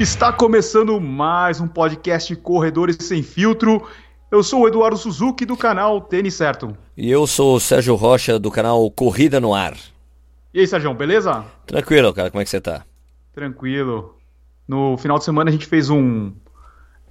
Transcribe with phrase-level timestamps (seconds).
[0.00, 3.86] Está começando mais um podcast Corredores Sem Filtro.
[4.28, 6.76] Eu sou o Eduardo Suzuki do canal Tênis Certo.
[6.96, 9.76] E eu sou o Sérgio Rocha do canal Corrida no Ar.
[10.52, 11.44] E aí, Sérgio, beleza?
[11.64, 12.84] Tranquilo, cara, como é que você tá?
[13.32, 14.18] Tranquilo.
[14.66, 16.32] No final de semana a gente fez um.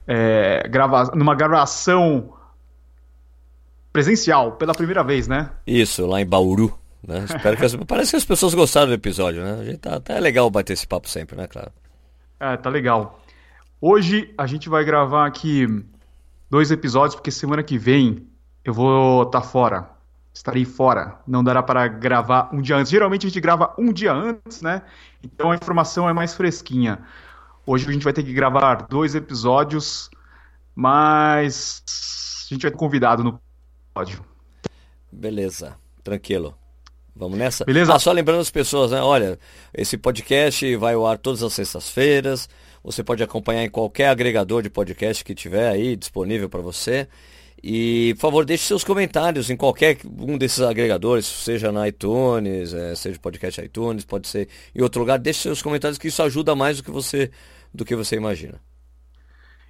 [0.06, 1.10] É, grava...
[1.16, 2.34] numa gravação
[3.94, 5.52] presencial, pela primeira vez, né?
[5.66, 6.78] Isso, lá em Bauru.
[7.08, 7.24] Né?
[7.30, 7.76] Espero que as...
[7.88, 9.58] Parece que as pessoas gostaram do episódio, né?
[9.62, 11.72] A gente tá, tá legal bater esse papo sempre, né, claro?
[12.44, 13.22] É, tá legal.
[13.80, 15.66] Hoje a gente vai gravar aqui
[16.50, 18.28] dois episódios, porque semana que vem
[18.66, 19.90] eu vou estar tá fora.
[20.34, 21.20] Estarei fora.
[21.26, 22.92] Não dará para gravar um dia antes.
[22.92, 24.82] Geralmente a gente grava um dia antes, né?
[25.24, 27.00] Então a informação é mais fresquinha.
[27.66, 30.10] Hoje a gente vai ter que gravar dois episódios,
[30.76, 31.82] mas
[32.50, 33.40] a gente vai ter convidado no
[33.96, 34.22] episódio.
[35.10, 36.54] Beleza, tranquilo.
[37.16, 37.64] Vamos nessa?
[37.64, 37.94] Beleza?
[37.94, 39.02] Ah, só lembrando as pessoas, né?
[39.02, 39.38] Olha,
[39.74, 42.50] esse podcast vai ao ar todas as sextas-feiras.
[42.84, 47.08] Você pode acompanhar em qualquer agregador de podcast que tiver aí disponível para você.
[47.64, 52.94] E, por favor, deixe seus comentários em qualquer um desses agregadores, seja na iTunes, é,
[52.94, 55.18] seja podcast iTunes, pode ser em outro lugar.
[55.18, 57.32] Deixe seus comentários que isso ajuda mais do que você,
[57.74, 58.60] do que você imagina.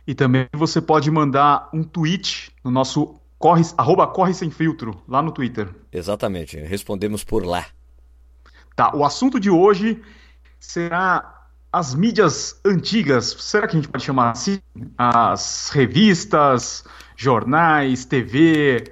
[0.08, 5.22] E também você pode mandar um tweet no nosso corre, arroba corre sem filtro, lá
[5.22, 5.69] no Twitter.
[5.91, 7.66] Exatamente, respondemos por lá.
[8.73, 10.02] Tá, o assunto de hoje
[10.58, 13.36] será as mídias antigas.
[13.38, 14.61] Será que a gente pode chamar assim?
[14.97, 16.86] As revistas,
[17.17, 18.86] jornais, TV.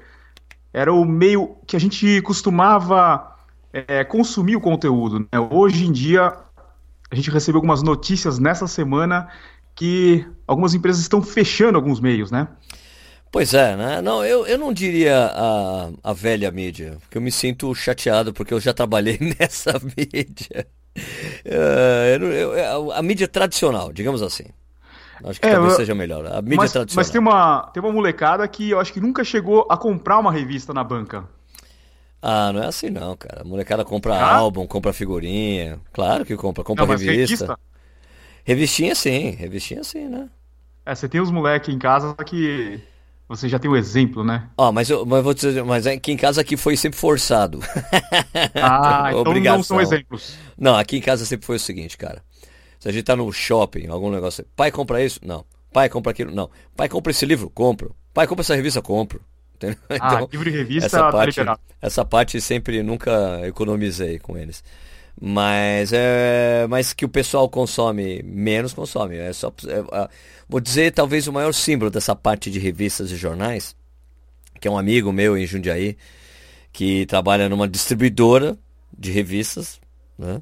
[0.74, 3.38] Era o meio que a gente costumava
[3.72, 5.20] é, consumir o conteúdo.
[5.20, 5.40] Né?
[5.50, 6.36] Hoje em dia,
[7.10, 9.30] a gente recebeu algumas notícias nessa semana
[9.74, 12.50] que algumas empresas estão fechando alguns meios, né?
[13.32, 14.02] Pois é, né?
[14.02, 18.54] Não, eu, eu não diria a, a velha mídia, porque eu me sinto chateado porque
[18.54, 20.68] eu já trabalhei nessa mídia.
[21.46, 24.44] Uh, eu, eu, a mídia tradicional, digamos assim.
[25.24, 26.26] Acho que é, talvez seja melhor.
[26.26, 27.06] A mídia mas, tradicional.
[27.06, 30.32] Mas tem uma, tem uma molecada que eu acho que nunca chegou a comprar uma
[30.32, 31.24] revista na banca.
[32.22, 33.42] Ah, não é assim não, cara.
[33.42, 34.36] A molecada compra ah?
[34.36, 35.80] álbum, compra figurinha.
[35.94, 37.14] Claro que compra, compra não, revista.
[37.14, 37.60] Revista?
[38.44, 40.28] Revistinha sim, revistinha sim, né?
[40.86, 42.82] É, você tem os moleques em casa que
[43.32, 44.50] você já tem o um exemplo, né?
[44.58, 47.60] Ó, mas eu mas vou dizer, mas aqui em casa aqui foi sempre forçado.
[48.62, 50.36] Ah, então não são exemplos.
[50.58, 52.22] Não, aqui em casa sempre foi o seguinte, cara.
[52.78, 55.20] Se a gente tá no shopping, algum negócio, pai compra isso?
[55.24, 55.46] Não.
[55.72, 56.32] Pai compra aquilo?
[56.34, 56.50] Não.
[56.76, 57.50] Pai compra esse livro?
[57.50, 57.96] Compro.
[58.14, 58.82] Pai compra essa revista?
[58.82, 59.22] Compro.
[59.56, 59.78] Entendeu?
[59.90, 61.40] Ah, então, livro e revista essa tá parte,
[61.82, 64.62] essa parte sempre nunca economizei com eles.
[65.20, 69.18] Mas é, mas que o pessoal consome menos consome.
[69.18, 70.10] É só é,
[70.48, 73.76] vou dizer talvez o maior símbolo dessa parte de revistas e jornais,
[74.60, 75.98] que é um amigo meu em Jundiaí,
[76.72, 78.58] que trabalha numa distribuidora
[78.98, 79.80] de revistas,
[80.18, 80.42] né?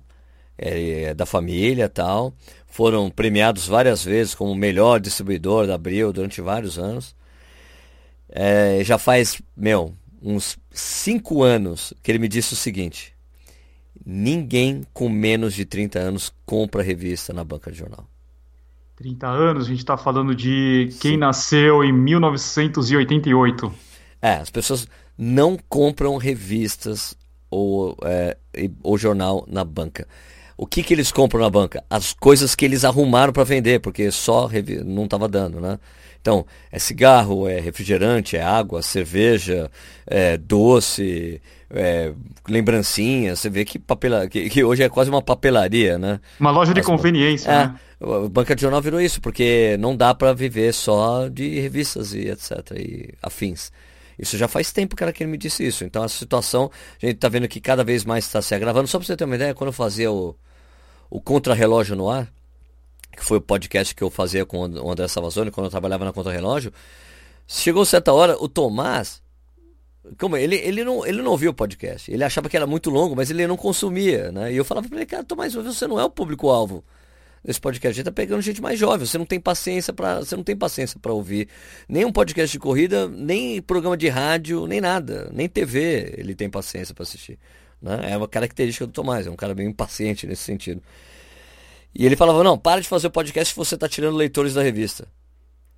[0.58, 2.34] É, é da família tal.
[2.68, 7.16] Foram premiados várias vezes como o melhor distribuidor da Abril durante vários anos.
[8.30, 13.14] É, já faz, meu, uns cinco anos que ele me disse o seguinte:
[14.12, 18.08] Ninguém com menos de 30 anos compra revista na banca de jornal.
[18.96, 21.18] 30 anos, a gente está falando de quem Sim.
[21.18, 23.72] nasceu em 1988.
[24.20, 27.16] É, as pessoas não compram revistas
[27.52, 28.36] ou, é,
[28.82, 30.08] ou jornal na banca.
[30.62, 31.86] O que, que eles compram na banca?
[31.90, 34.50] As coisas que eles arrumaram para vender, porque só
[34.86, 35.80] não estava dando, né?
[36.20, 39.72] Então, é cigarro, é refrigerante, é água, cerveja,
[40.06, 42.12] é doce, é,
[42.46, 43.40] lembrancinhas.
[43.40, 46.20] Você vê que, papela, que, que, hoje é quase uma papelaria, né?
[46.38, 47.76] Uma loja de As, conveniência, é, né?
[48.02, 52.28] A banca de jornal virou isso, porque não dá para viver só de revistas e
[52.28, 52.52] etc.
[52.76, 53.72] e afins.
[54.20, 55.86] Isso já faz tempo, cara, que ele me disse isso.
[55.86, 56.70] Então a situação,
[57.02, 58.90] a gente tá vendo que cada vez mais está se agravando.
[58.90, 60.36] Só para você ter uma ideia, quando eu fazia o,
[61.10, 62.32] o Contra-Relógio no ar,
[63.16, 66.14] que foi o podcast que eu fazia com o André Savazone quando eu trabalhava na
[66.14, 66.72] Contra Relógio.
[67.48, 69.22] Chegou certa hora, o Tomás,
[70.18, 72.12] como ele, ele não ele não viu o podcast.
[72.12, 74.54] Ele achava que era muito longo, mas ele não consumia, né?
[74.54, 76.84] E eu falava para ele, cara, Tomás, você não é o público alvo
[77.44, 77.96] desse podcast.
[77.96, 79.06] A gente tá pegando gente mais jovem.
[79.06, 81.48] Você não tem paciência para você não tem paciência para ouvir
[81.88, 86.14] nem um podcast de corrida, nem programa de rádio, nem nada, nem TV.
[86.18, 87.40] Ele tem paciência para assistir,
[87.82, 88.12] né?
[88.12, 90.82] É uma característica do Tomás, é um cara meio impaciente nesse sentido.
[91.94, 94.62] E ele falava, não, para de fazer o podcast se você está tirando leitores da
[94.62, 95.08] revista.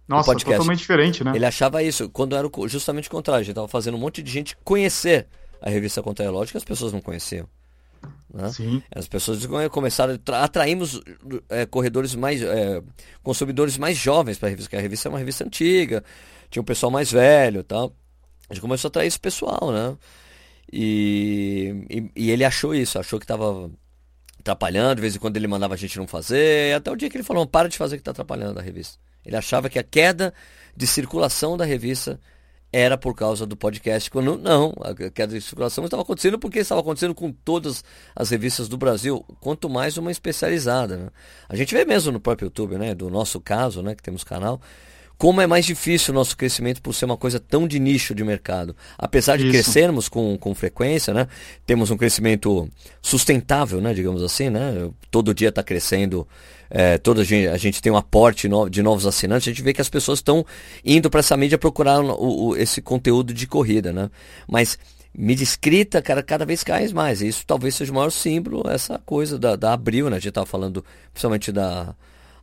[0.07, 1.31] Nossa, totalmente diferente, né?
[1.33, 3.39] Ele achava isso, quando era justamente o contrário.
[3.39, 5.27] A gente estava fazendo um monte de gente conhecer
[5.61, 7.47] a revista Contra-Relógio que as pessoas não conheciam.
[8.33, 8.49] Né?
[8.51, 8.83] Sim.
[8.93, 11.01] As pessoas começaram, atraímos
[11.49, 12.81] é, corredores mais, é,
[13.23, 16.03] consumidores mais jovens para a revista, porque a revista é uma revista antiga,
[16.49, 17.93] tinha um pessoal mais velho tal.
[18.49, 19.95] A gente começou a atrair esse pessoal, né?
[20.71, 23.69] E, e, e ele achou isso, achou que estava
[24.39, 27.17] atrapalhando, de vez em quando ele mandava a gente não fazer, até o dia que
[27.17, 28.97] ele falou, para de fazer que está atrapalhando a revista.
[29.25, 30.33] Ele achava que a queda
[30.75, 32.19] de circulação da revista
[32.73, 36.79] era por causa do podcast, quando não, a queda de circulação estava acontecendo porque estava
[36.79, 37.83] acontecendo com todas
[38.15, 40.97] as revistas do Brasil, quanto mais uma especializada.
[40.97, 41.09] Né?
[41.49, 44.61] A gente vê mesmo no próprio YouTube, né, do nosso caso, né, que temos canal,
[45.21, 48.23] como é mais difícil o nosso crescimento por ser uma coisa tão de nicho de
[48.23, 48.75] mercado.
[48.97, 49.51] Apesar de Isso.
[49.51, 51.27] crescermos com, com frequência, né?
[51.63, 52.67] Temos um crescimento
[53.03, 53.93] sustentável, né?
[53.93, 54.89] Digamos assim, né?
[55.11, 56.27] Todo dia está crescendo,
[56.71, 59.73] é, toda a gente, a gente tem um aporte de novos assinantes, a gente vê
[59.73, 60.43] que as pessoas estão
[60.83, 64.09] indo para essa mídia procurar o, o, esse conteúdo de corrida, né?
[64.47, 64.79] Mas
[65.15, 67.21] mídia escrita, cara, cada vez cai mais.
[67.21, 70.15] Isso talvez seja o maior símbolo, essa coisa da, da Abril, né?
[70.15, 70.83] A gente estava falando
[71.13, 71.93] principalmente da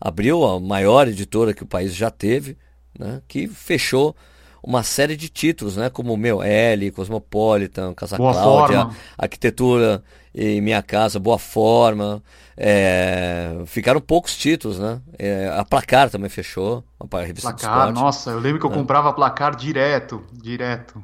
[0.00, 2.56] Abril, a maior editora que o país já teve
[2.96, 4.14] né, que fechou
[4.62, 8.96] uma série de títulos, né, como Meu L, Cosmopolitan, Casa Boa Cláudia, forma.
[9.16, 10.02] Arquitetura
[10.34, 12.22] e Minha Casa, Boa Forma.
[12.56, 15.00] É, ficaram poucos títulos, né?
[15.18, 18.74] É, a Placar também fechou, a revista Placar, nossa, eu lembro que eu é.
[18.74, 21.02] comprava Placar direto, direto.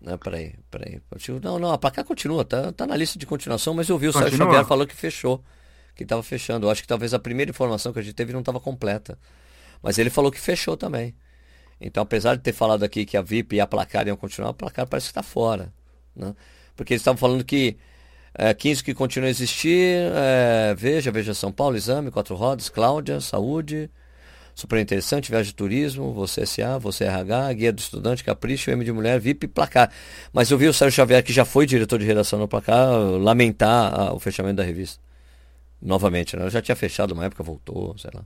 [0.00, 1.00] Não, peraí, peraí.
[1.42, 4.12] Não, não, a Placar continua, tá, tá na lista de continuação, mas eu vi o
[4.12, 4.30] Continua.
[4.30, 5.42] Sérgio Xavier falou que fechou,
[5.94, 6.66] que estava fechando.
[6.66, 9.18] Eu acho que talvez a primeira informação que a gente teve não estava completa.
[9.82, 11.14] Mas ele falou que fechou também.
[11.80, 14.54] Então, apesar de ter falado aqui que a VIP e a placar iam continuar, a
[14.54, 15.72] placar parece que está fora.
[16.14, 16.34] Né?
[16.76, 17.76] Porque eles estavam falando que
[18.34, 23.20] é, 15 que continuam a existir, é, Veja, Veja São Paulo, Exame, Quatro Rodas, Cláudia,
[23.20, 23.90] Saúde,
[24.54, 28.92] Super Interessante, Viagem de Turismo, Você SA, Você RH, Guia do Estudante, Capricho, M de
[28.92, 29.90] Mulher, VIP e Placar.
[30.32, 32.88] Mas eu vi o Sérgio Xavier, que já foi diretor de redação no Placar,
[33.20, 35.00] lamentar a, o fechamento da revista.
[35.80, 36.44] Novamente, né?
[36.44, 38.24] Eu já tinha fechado uma época, voltou, sei lá.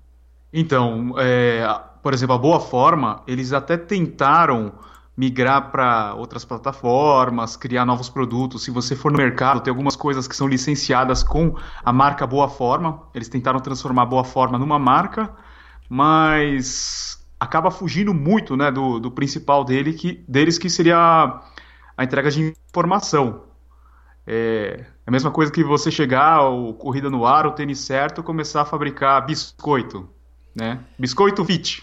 [0.53, 1.67] Então, é,
[2.03, 4.73] por exemplo, a Boa Forma, eles até tentaram
[5.17, 8.65] migrar para outras plataformas, criar novos produtos.
[8.65, 11.55] Se você for no mercado, tem algumas coisas que são licenciadas com
[11.85, 13.03] a marca Boa Forma.
[13.15, 15.31] Eles tentaram transformar a Boa Forma numa marca,
[15.89, 21.41] mas acaba fugindo muito né, do, do principal dele, que, deles, que seria
[21.97, 23.45] a, entrega de informação.
[24.27, 28.23] É, é a mesma coisa que você chegar, o corrida no ar, o tênis certo,
[28.23, 30.09] começar a fabricar biscoito
[30.55, 30.81] né?
[30.99, 31.83] Biscoito Fit.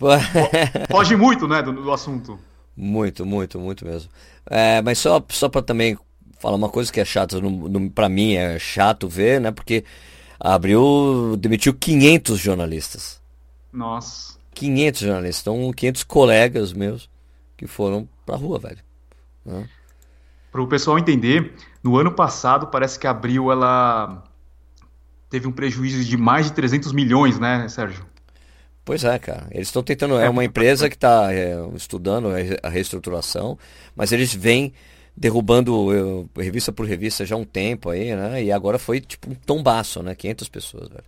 [0.90, 2.38] Foge muito, né, do, do, assunto.
[2.76, 4.10] Muito, muito, muito mesmo.
[4.46, 5.98] É, mas só, só para também
[6.38, 7.36] falar uma coisa que é chata,
[7.94, 9.50] para mim é chato ver, né?
[9.50, 9.84] Porque
[10.38, 13.20] abriu, demitiu 500 jornalistas.
[13.70, 14.38] Nossa.
[14.54, 17.08] 500 jornalistas, então 500 colegas meus
[17.56, 18.78] que foram pra rua, velho.
[19.44, 19.68] Né?
[20.50, 24.24] Para o pessoal entender, no ano passado parece que abriu ela
[25.30, 28.04] teve um prejuízo de mais de 300 milhões, né, Sérgio?
[28.84, 29.46] Pois é, cara.
[29.52, 30.18] Eles estão tentando.
[30.18, 32.28] É uma empresa que está é, estudando
[32.62, 33.56] a reestruturação,
[33.94, 34.72] mas eles vêm
[35.16, 38.42] derrubando eu, revista por revista já há um tempo aí, né?
[38.42, 40.14] E agora foi tipo um tombaço, né?
[40.14, 41.04] 500 pessoas, velho.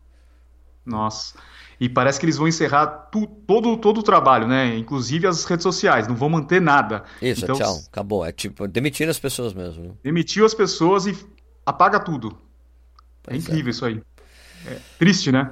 [0.85, 1.35] Nossa.
[1.81, 4.77] E parece que eles vão encerrar tu, todo, todo o trabalho, né?
[4.77, 7.03] Inclusive as redes sociais, não vão manter nada.
[7.21, 8.25] Isso, então, tchau, acabou.
[8.25, 9.83] É tipo, demitir as pessoas mesmo.
[9.83, 9.91] Né?
[10.05, 11.19] Demitiu as pessoas e
[11.67, 12.39] apaga tudo.
[13.27, 13.71] É pois é incrível é.
[13.71, 14.01] isso aí.
[14.67, 15.51] É triste, né?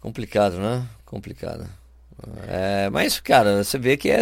[0.00, 0.86] Complicado, né?
[1.04, 1.68] Complicado.
[2.46, 4.20] É, mas, cara, você vê que é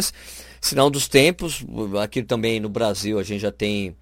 [0.60, 1.64] sinal dos tempos.
[2.02, 3.96] Aqui também no Brasil a gente já tem,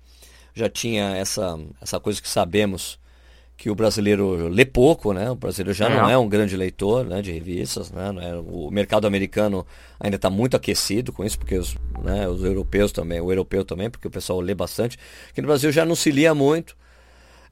[0.55, 2.99] já tinha essa, essa coisa que sabemos
[3.57, 5.31] que o brasileiro lê pouco, né?
[5.31, 5.97] O brasileiro já é.
[5.97, 8.13] não é um grande leitor né, de revistas, né?
[8.21, 9.65] É, o mercado americano
[9.99, 13.89] ainda está muito aquecido com isso, porque os, né, os europeus também, o europeu também,
[13.89, 14.99] porque o pessoal lê bastante.
[15.31, 16.77] Aqui no Brasil já não se lia muito.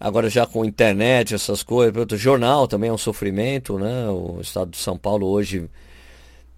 [0.05, 4.09] Agora já com internet, essas coisas, jornal também é um sofrimento, né?
[4.09, 5.71] O estado de São Paulo hoje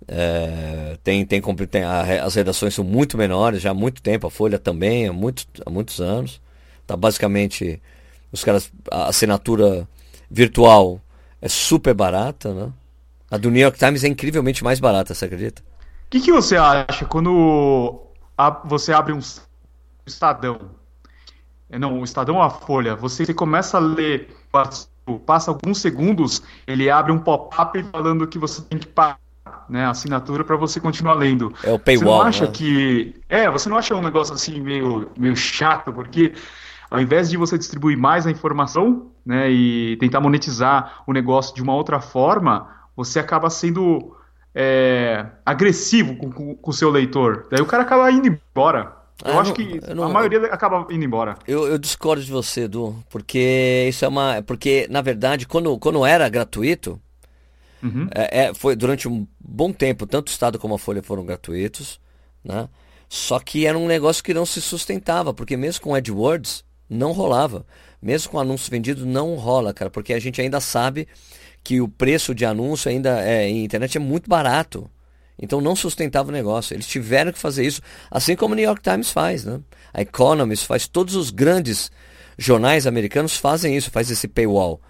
[0.09, 4.31] é, tem, tem, tem a, as redações são muito menores, já há muito tempo, a
[4.31, 6.41] Folha também, há, muito, há muitos anos.
[6.87, 7.83] Tá basicamente,
[8.33, 9.87] os caras, a assinatura
[10.31, 10.99] virtual
[11.43, 12.73] é super barata, né?
[13.31, 15.61] A do New York Times é incrivelmente mais barata, você acredita?
[16.07, 18.01] O que, que você acha quando
[18.39, 19.21] a, você abre um
[20.07, 20.83] Estadão?
[21.71, 24.29] É, não, o Estadão ou a Folha, você, começa a ler,
[25.27, 29.19] passa alguns segundos, ele abre um pop-up falando que você tem que pagar
[29.69, 31.53] né, a assinatura para você continuar lendo.
[31.63, 31.99] É o paywall.
[31.99, 32.51] Você não acha né?
[32.53, 33.15] que.
[33.29, 36.35] É, você não acha um negócio assim meio, meio chato, porque
[36.91, 41.63] ao invés de você distribuir mais a informação né, e tentar monetizar o negócio de
[41.63, 44.15] uma outra forma, você acaba sendo
[44.55, 47.47] é, agressivo com o seu leitor.
[47.51, 49.04] Daí o cara acaba indo embora.
[49.23, 51.37] Eu ah, acho não, que não, a maioria acaba indo embora.
[51.47, 54.43] Eu, eu, discordo de você, Edu, porque isso é uma.
[54.43, 57.01] Porque, na verdade, quando, quando era gratuito,
[57.83, 58.09] uhum.
[58.13, 62.01] é, é, foi durante um bom tempo, tanto o Estado como a Folha foram gratuitos,
[62.43, 62.69] né?
[63.09, 67.65] Só que era um negócio que não se sustentava, porque mesmo com AdWords não rolava.
[68.03, 71.07] mesmo com anúncio vendido, não rola, cara, porque a gente ainda sabe
[71.63, 74.91] que o preço de anúncio ainda é, em internet é muito barato.
[75.39, 76.75] Então não sustentava o negócio.
[76.75, 79.61] Eles tiveram que fazer isso, assim como o New York Times faz, né?
[79.93, 81.91] A Economist faz, todos os grandes
[82.39, 84.81] jornais americanos fazem isso, faz esse paywall.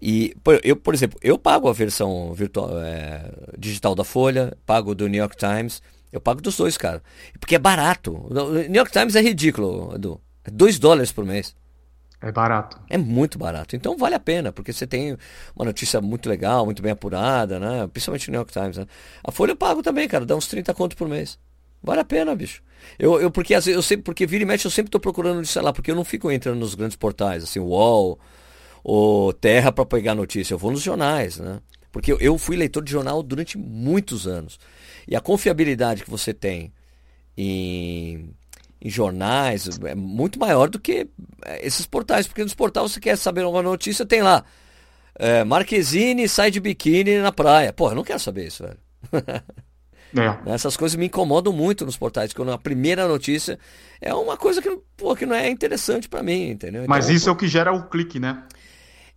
[0.00, 5.06] E eu, por exemplo, eu pago a versão virtual, é, digital da Folha, pago do
[5.08, 7.02] New York Times, eu pago dos dois, cara.
[7.38, 8.12] Porque é barato.
[8.12, 10.20] O New York Times é ridículo, Edu.
[10.44, 11.54] É 2 dólares por mês.
[12.20, 12.78] É barato.
[12.88, 13.74] É muito barato.
[13.74, 15.16] Então vale a pena, porque você tem
[15.56, 17.88] uma notícia muito legal, muito bem apurada, né?
[17.88, 18.76] Principalmente no New York Times.
[18.76, 18.86] Né?
[19.24, 21.38] A Folha eu pago também, cara, dá uns 30 contos por mês.
[21.82, 22.62] Vale a pena, bicho.
[22.98, 25.72] Eu, eu porque eu sempre, porque vira e mexe, eu sempre estou procurando, sei lá,
[25.72, 28.18] porque eu não fico entrando nos grandes portais, assim, UOL,
[28.84, 30.52] ou Terra para pegar notícia.
[30.52, 31.60] Eu vou nos jornais, né?
[31.90, 34.58] Porque eu fui leitor de jornal durante muitos anos.
[35.08, 36.72] E a confiabilidade que você tem
[37.36, 38.34] em
[38.82, 41.06] em jornais, é muito maior do que
[41.44, 44.44] é, esses portais, porque nos portais você quer saber uma notícia, tem lá.
[45.18, 47.72] É, Marquezine sai de biquíni na praia.
[47.72, 48.78] Pô, eu não quero saber isso, velho.
[50.16, 50.50] É.
[50.54, 53.58] Essas coisas me incomodam muito nos portais, quando a primeira notícia
[54.00, 56.82] é uma coisa que, pô, que não é interessante para mim, entendeu?
[56.82, 58.42] Então, mas isso pô, é o que gera o clique, né?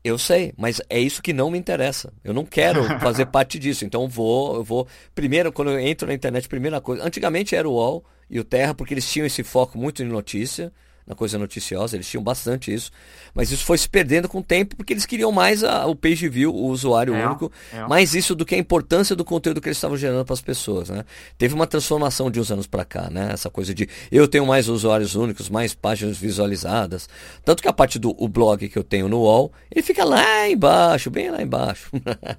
[0.03, 2.11] Eu sei, mas é isso que não me interessa.
[2.23, 3.85] Eu não quero fazer parte disso.
[3.85, 4.87] Então vou, eu vou.
[5.15, 7.05] Primeiro, quando eu entro na internet, primeira coisa.
[7.05, 10.73] Antigamente era o UOL e o Terra, porque eles tinham esse foco muito em notícia
[11.05, 12.91] na coisa noticiosa, eles tinham bastante isso.
[13.33, 16.27] Mas isso foi se perdendo com o tempo porque eles queriam mais a, o page
[16.29, 17.85] view, o usuário é, único, é.
[17.87, 20.89] mais isso do que a importância do conteúdo que eles estavam gerando para as pessoas,
[20.89, 21.03] né?
[21.37, 23.29] Teve uma transformação de uns anos para cá, né?
[23.33, 27.09] Essa coisa de eu tenho mais usuários únicos, mais páginas visualizadas.
[27.43, 31.09] Tanto que a parte do blog que eu tenho no UOL, ele fica lá embaixo,
[31.09, 31.91] bem lá embaixo.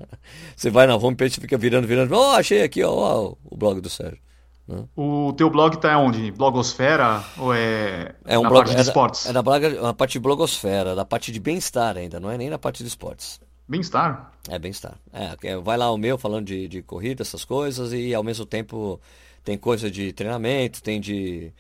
[0.56, 3.90] Você vai na homepage fica virando, virando, ó, oh, achei aqui, ó, o blog do
[3.90, 4.18] Sérgio.
[4.66, 4.85] Né?
[4.97, 6.30] O teu blog tá onde?
[6.33, 9.26] Blogosfera ou é, é um na blog, parte de é esportes?
[9.26, 12.49] É na, é na parte de blogosfera, da parte de bem-estar ainda, não é nem
[12.49, 13.40] na parte de esportes.
[13.66, 14.33] Bem-estar?
[14.49, 14.94] É, bem-estar.
[15.12, 19.00] É, vai lá o meu falando de, de corrida, essas coisas, e ao mesmo tempo
[19.42, 21.52] tem coisa de treinamento, tem de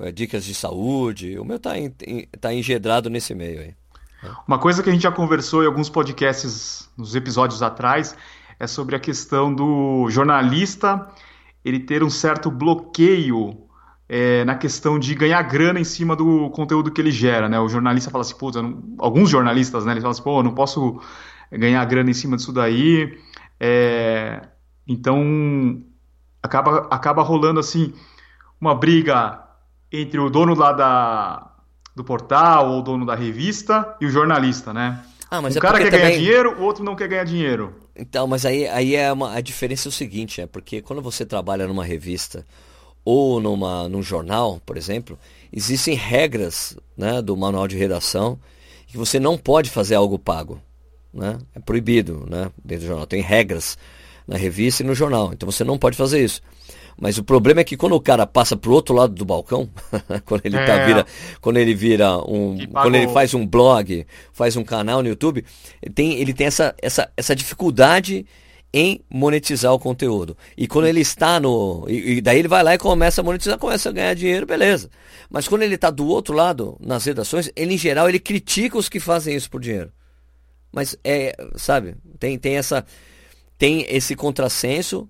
[0.00, 1.38] é, dicas de saúde.
[1.38, 1.90] O meu tá, em,
[2.40, 3.74] tá engedrado nesse meio aí.
[4.46, 8.16] Uma coisa que a gente já conversou em alguns podcasts nos episódios atrás
[8.58, 11.08] é sobre a questão do jornalista
[11.66, 13.58] ele ter um certo bloqueio
[14.08, 17.58] é, na questão de ganhar grana em cima do conteúdo que ele gera, né?
[17.58, 18.36] O jornalista fala assim,
[18.98, 19.90] alguns jornalistas, né?
[19.90, 21.00] Eles falam assim, pô, eu não posso
[21.50, 23.18] ganhar grana em cima disso daí.
[23.58, 24.42] É,
[24.86, 25.82] então
[26.40, 27.92] acaba, acaba rolando assim
[28.60, 29.42] uma briga
[29.90, 31.50] entre o dono lá da,
[31.96, 35.02] do portal ou o dono da revista e o jornalista, né?
[35.28, 36.00] Ah, mas um é cara quer também...
[36.00, 37.74] ganhar dinheiro, o outro não quer ganhar dinheiro.
[37.98, 41.24] Então, mas aí, aí é uma, a diferença é o seguinte, é porque quando você
[41.24, 42.44] trabalha numa revista
[43.04, 45.18] ou numa, num jornal, por exemplo,
[45.52, 48.38] existem regras né, do manual de redação
[48.86, 50.60] que você não pode fazer algo pago.
[51.12, 51.38] Né?
[51.54, 53.06] É proibido né, dentro do jornal.
[53.06, 53.78] Tem regras
[54.26, 55.32] na revista e no jornal.
[55.32, 56.42] Então você não pode fazer isso.
[56.98, 59.68] Mas o problema é que quando o cara passa pro outro lado do balcão,
[60.24, 60.66] quando ele tá é.
[60.66, 61.06] tá, vira,
[61.40, 65.44] quando ele vira um, quando ele faz um blog, faz um canal no YouTube,
[65.82, 68.24] ele tem, ele tem essa, essa, essa dificuldade
[68.72, 70.36] em monetizar o conteúdo.
[70.56, 71.86] E quando ele está no.
[71.88, 74.90] E, e, daí ele vai lá e começa a monetizar, começa a ganhar dinheiro, beleza.
[75.30, 78.88] Mas quando ele está do outro lado, nas redações, ele em geral ele critica os
[78.88, 79.92] que fazem isso por dinheiro.
[80.72, 82.84] Mas é, sabe, tem, tem essa.
[83.58, 85.08] Tem esse contrassenso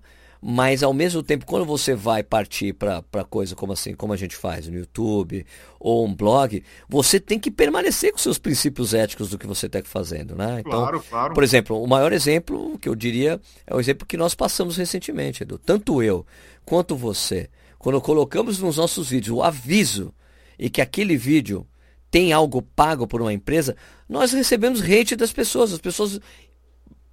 [0.49, 4.33] mas ao mesmo tempo, quando você vai partir para coisa como assim, como a gente
[4.33, 5.45] faz no YouTube
[5.77, 9.83] ou um blog, você tem que permanecer com seus princípios éticos do que você está
[9.83, 10.61] fazendo, né?
[10.61, 11.33] Então, claro, claro.
[11.33, 15.43] por exemplo, o maior exemplo que eu diria é o exemplo que nós passamos recentemente,
[15.43, 15.57] Edu.
[15.57, 16.25] Tanto eu
[16.63, 20.13] quanto você, quando colocamos nos nossos vídeos o aviso
[20.57, 21.67] e que aquele vídeo
[22.09, 23.75] tem algo pago por uma empresa,
[24.07, 26.21] nós recebemos hate das pessoas, as pessoas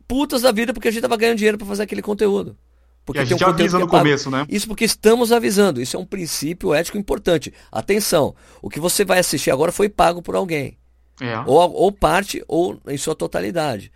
[0.07, 2.57] putas da vida porque a gente estava ganhando dinheiro para fazer aquele conteúdo.
[3.05, 4.47] Porque e a gente um avisa no começo, né?
[4.49, 5.81] Isso porque estamos avisando.
[5.81, 7.53] Isso é um princípio ético importante.
[7.71, 10.79] Atenção, o que você vai assistir agora foi pago por alguém.
[11.21, 11.39] É.
[11.41, 13.93] Ou, ou parte, ou em sua totalidade.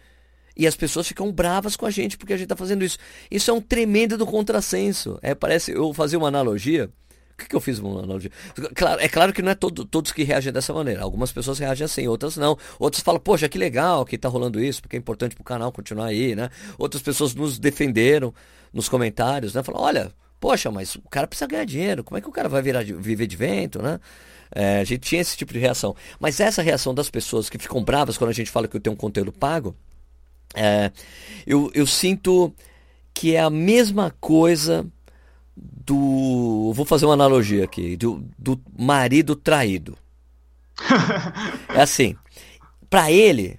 [0.57, 2.99] E as pessoas ficam bravas com a gente porque a gente está fazendo isso.
[3.31, 5.19] Isso é um tremendo do contrassenso.
[5.23, 6.91] É, parece, eu fazer uma analogia.
[7.33, 8.33] O que, que eu fiz uma analogia?
[8.75, 11.03] Claro, é claro que não é todo, todos que reagem dessa maneira.
[11.03, 12.59] Algumas pessoas reagem assim, outras não.
[12.81, 15.71] Outras falam, poxa, que legal que está rolando isso, porque é importante para o canal
[15.71, 16.50] continuar aí, né?
[16.77, 18.35] Outras pessoas nos defenderam
[18.72, 19.62] nos comentários, né?
[19.62, 22.62] Falou, olha, poxa, mas o cara precisa ganhar dinheiro, como é que o cara vai
[22.62, 24.00] virar, viver de vento, né?
[24.54, 25.94] É, a gente tinha esse tipo de reação.
[26.18, 28.94] Mas essa reação das pessoas que ficam bravas quando a gente fala que eu tenho
[28.94, 29.76] um conteúdo pago,
[30.54, 30.90] é,
[31.46, 32.52] eu, eu sinto
[33.12, 34.87] que é a mesma coisa
[35.56, 36.72] do.
[36.75, 39.96] Vou fazer uma analogia aqui, do, do marido traído.
[41.75, 42.16] é assim.
[42.88, 43.58] para ele,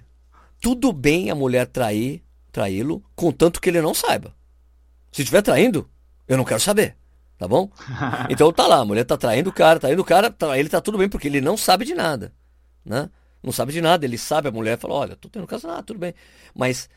[0.60, 4.34] tudo bem a mulher trair, traí-lo, contanto que ele não saiba.
[5.10, 5.88] Se estiver traindo,
[6.28, 6.96] eu não quero saber.
[7.38, 7.70] Tá bom?
[8.28, 10.80] Então tá lá, a mulher tá traindo o cara, traindo o cara, tá, ele tá
[10.80, 12.32] tudo bem, porque ele não sabe de nada.
[12.84, 13.08] Né?
[13.42, 15.98] Não sabe de nada, ele sabe, a mulher fala, olha, tô tendo caso, ah, tudo
[15.98, 16.14] bem.
[16.54, 16.88] Mas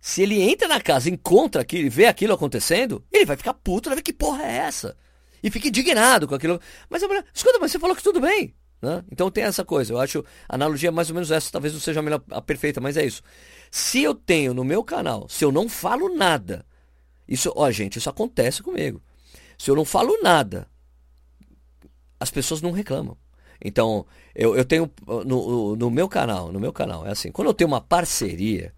[0.00, 3.96] se ele entra na casa, encontra aquilo, vê aquilo acontecendo, ele vai ficar puto, vai
[3.96, 4.96] ver que porra é essa.
[5.42, 6.60] E fica indignado com aquilo.
[6.88, 8.54] Mas a mulher, escuta, mas você falou que tudo bem.
[8.80, 9.02] Né?
[9.10, 9.92] Então tem essa coisa.
[9.92, 11.50] Eu acho a analogia é mais ou menos essa.
[11.50, 13.22] Talvez não seja a, melhor, a perfeita, mas é isso.
[13.70, 16.64] Se eu tenho no meu canal, se eu não falo nada,
[17.30, 19.00] isso, ó, gente, isso acontece comigo.
[19.56, 20.68] Se eu não falo nada,
[22.18, 23.16] as pessoas não reclamam.
[23.62, 24.90] Então, eu, eu tenho
[25.24, 28.74] no, no meu canal, no meu canal, é assim, quando eu tenho uma parceria,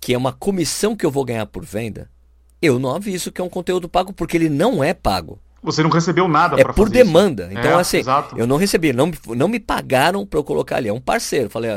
[0.00, 2.10] que é uma comissão que eu vou ganhar por venda,
[2.60, 5.40] eu não aviso que é um conteúdo pago porque ele não é pago.
[5.62, 7.44] Você não recebeu nada É por demanda.
[7.44, 7.52] Isso.
[7.58, 8.38] Então, é, assim, exato.
[8.38, 10.88] eu não recebi, não, não me pagaram para eu colocar ali.
[10.88, 11.50] É um parceiro.
[11.50, 11.70] Falei,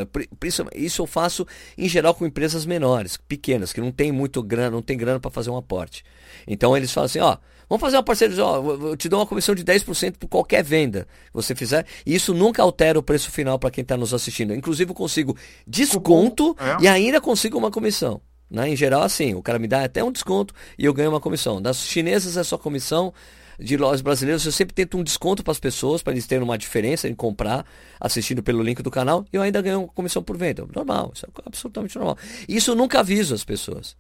[0.75, 1.45] isso eu faço
[1.77, 5.29] em geral com empresas menores, pequenas, que não tem muito grana, não tem grana para
[5.29, 6.03] fazer um aporte.
[6.47, 7.37] Então eles falam assim, ó,
[7.69, 11.07] vamos fazer uma parceria, ó, eu te dou uma comissão de 10% por qualquer venda
[11.25, 11.85] que você fizer.
[12.05, 14.53] E isso nunca altera o preço final para quem está nos assistindo.
[14.53, 15.35] Inclusive eu consigo
[15.67, 16.83] desconto é.
[16.83, 18.21] e ainda consigo uma comissão.
[18.49, 18.69] Né?
[18.69, 21.61] Em geral, assim, o cara me dá até um desconto e eu ganho uma comissão.
[21.61, 23.13] Das chinesas é só comissão
[23.59, 26.57] de lojas brasileiras, eu sempre tento um desconto para as pessoas, para eles terem uma
[26.57, 27.65] diferença em comprar,
[27.99, 30.65] assistindo pelo link do canal, e eu ainda ganho uma comissão por venda.
[30.73, 32.17] Normal, isso é absolutamente normal.
[32.47, 33.95] Isso eu nunca aviso as pessoas.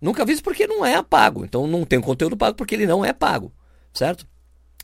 [0.00, 1.44] Nunca aviso porque não é pago.
[1.44, 3.52] Então não tem conteúdo pago porque ele não é pago.
[3.92, 4.26] Certo?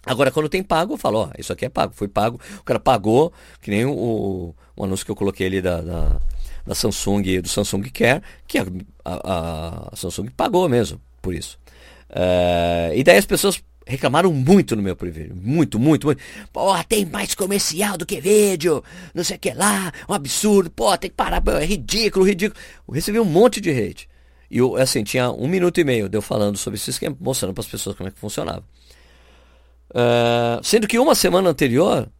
[0.04, 2.40] Agora, quando tem pago, eu falo, ó, isso aqui é pago, foi pago.
[2.60, 6.20] O cara pagou, que nem o, o anúncio que eu coloquei ali da, da,
[6.64, 8.66] da Samsung, do Samsung Care, que a,
[9.04, 11.58] a, a Samsung pagou mesmo por isso.
[12.08, 15.34] É, e daí as pessoas reclamaram muito no meu preview.
[15.34, 16.20] Muito, muito, muito.
[16.52, 18.82] Porra, tem mais comercial do que vídeo.
[19.14, 19.92] Não sei o que lá.
[20.08, 20.68] Um absurdo.
[20.70, 21.42] Pô, tem que parar.
[21.60, 22.60] É ridículo, ridículo.
[22.86, 24.08] Eu recebi um monte de hate.
[24.50, 27.54] E eu, assim, tinha um minuto e meio de eu falando sobre esse esquema, mostrando
[27.54, 28.64] para as pessoas como é que funcionava.
[29.90, 32.10] Uh, sendo que uma semana anterior,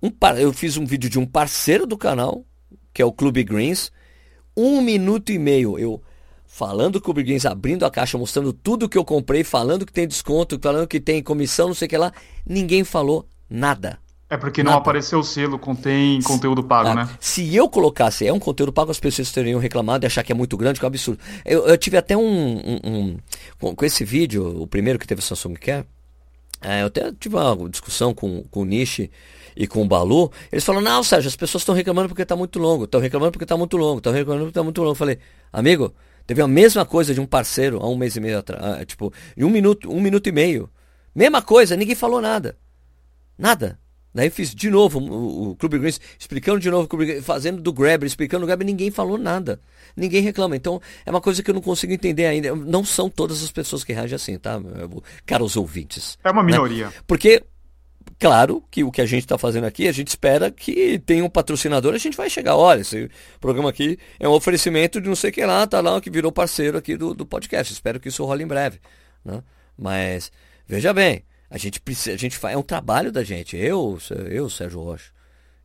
[0.00, 0.40] um par...
[0.40, 2.44] eu fiz um vídeo de um parceiro do canal,
[2.94, 3.90] que é o Clube Greens.
[4.56, 6.00] Um minuto e meio eu
[6.58, 10.08] falando com o Briguins, abrindo a caixa, mostrando tudo que eu comprei, falando que tem
[10.08, 12.12] desconto, falando que tem comissão, não sei o que lá.
[12.44, 14.00] Ninguém falou nada.
[14.28, 14.72] É porque nada.
[14.72, 17.08] não apareceu o selo, contém conteúdo pago, ah, né?
[17.20, 20.34] Se eu colocasse, é um conteúdo pago, as pessoas teriam reclamado e achar que é
[20.34, 21.20] muito grande, que é um absurdo.
[21.44, 23.16] Eu, eu tive até um, um, um
[23.60, 25.86] com, com, esse vídeo, o primeiro que teve o Samsung Care,
[26.60, 29.10] é, eu até tive uma discussão com, com o Nishi
[29.56, 30.32] e com o Balu.
[30.50, 33.44] Eles falaram, não, Sérgio, as pessoas estão reclamando porque está muito longo, estão reclamando porque
[33.44, 34.90] está muito longo, estão reclamando porque está muito longo.
[34.90, 35.18] Eu falei,
[35.52, 35.94] amigo,
[36.28, 38.62] Teve a mesma coisa de um parceiro há um mês e meio atrás.
[38.62, 40.68] Ah, tipo, em um minuto, um minuto e meio.
[41.14, 42.54] Mesma coisa, ninguém falou nada.
[43.38, 43.78] Nada.
[44.14, 46.86] Daí eu fiz de novo o, o Clube Greens, explicando de novo,
[47.22, 49.58] fazendo do Grabber, explicando do Grabber, ninguém falou nada.
[49.96, 50.54] Ninguém reclama.
[50.54, 52.54] Então, é uma coisa que eu não consigo entender ainda.
[52.54, 54.60] Não são todas as pessoas que reagem assim, tá?
[55.24, 56.18] Caros ouvintes.
[56.22, 56.52] É uma né?
[56.52, 56.88] minoria.
[56.88, 56.92] Né?
[57.06, 57.42] Porque
[58.18, 61.30] Claro que o que a gente está fazendo aqui, a gente espera que tenha um
[61.30, 62.56] patrocinador, a gente vai chegar.
[62.56, 63.08] Olha, esse
[63.40, 66.76] programa aqui é um oferecimento de não sei quem lá, tá lá, que virou parceiro
[66.76, 67.72] aqui do, do podcast.
[67.72, 68.80] Espero que isso role em breve.
[69.24, 69.40] Né?
[69.76, 70.32] Mas,
[70.66, 73.56] veja bem, a gente precisa, a gente faz, é um trabalho da gente.
[73.56, 73.96] Eu,
[74.28, 75.12] eu, Sérgio Rocha,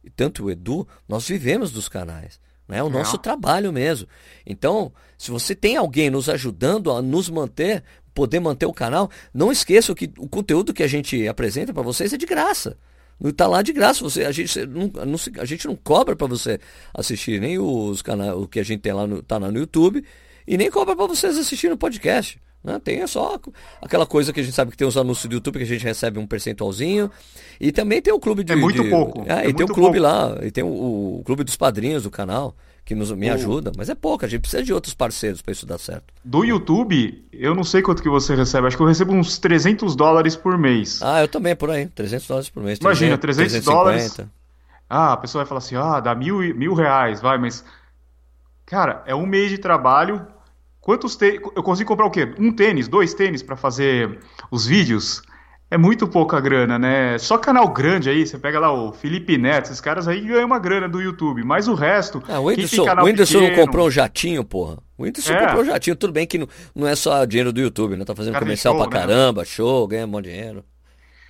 [0.04, 2.40] e tanto o Edu, nós vivemos dos canais.
[2.68, 2.78] Né?
[2.78, 4.08] É o nosso trabalho mesmo.
[4.46, 9.52] Então, se você tem alguém nos ajudando a nos manter, poder manter o canal, não
[9.52, 12.78] esqueçam que o conteúdo que a gente apresenta para vocês é de graça.
[13.24, 14.04] Está lá de graça.
[14.04, 16.60] Você, a, gente não, não, a gente não cobra para você
[16.94, 20.04] assistir nem os canais, o que a gente tem lá no, tá lá no YouTube,
[20.48, 22.40] e nem cobra para vocês assistirem no podcast.
[22.64, 22.80] Né?
[22.84, 23.40] Tem só
[23.82, 25.84] aquela coisa que a gente sabe que tem os anúncios do YouTube que a gente
[25.84, 27.12] recebe um percentualzinho.
[27.60, 28.54] E também tem o clube de.
[28.54, 29.24] É muito de, pouco.
[29.28, 30.02] É, é e tem o clube pouco.
[30.02, 33.72] lá, e tem o, o, clube dos padrinhos do canal, que nos, me ajuda.
[33.78, 36.14] Mas é pouco, a gente precisa de outros parceiros para isso dar certo.
[36.24, 39.96] Do YouTube, eu não sei quanto que você recebe, acho que eu recebo uns 300
[39.96, 41.02] dólares por mês.
[41.02, 42.80] Ah, eu também, por aí, 300 dólares por mês.
[42.80, 43.72] Imagina, 300 350.
[43.72, 44.20] dólares.
[44.90, 47.64] Ah, a pessoa vai falar assim, ah, dá mil, mil reais, vai, mas.
[48.66, 50.26] Cara, é um mês de trabalho
[50.84, 51.40] Quantos tênis?
[51.56, 52.36] Eu consigo comprar o quê?
[52.38, 54.20] Um tênis, dois tênis para fazer
[54.52, 55.22] os vídeos?
[55.74, 57.18] É muito pouca grana, né?
[57.18, 60.60] Só canal grande aí, você pega lá o Felipe Neto, esses caras aí ganham uma
[60.60, 62.22] grana do YouTube, mas o resto.
[62.28, 64.78] Ah, o Whindersson, o Whindersson pequeno, não comprou um jatinho, porra.
[64.96, 65.40] O Whindersson é.
[65.40, 68.06] comprou um jatinho, tudo bem que não, não é só dinheiro do YouTube, né?
[68.06, 69.08] Tá fazendo comercial show, pra né?
[69.08, 70.64] caramba, show, ganha um monte de dinheiro.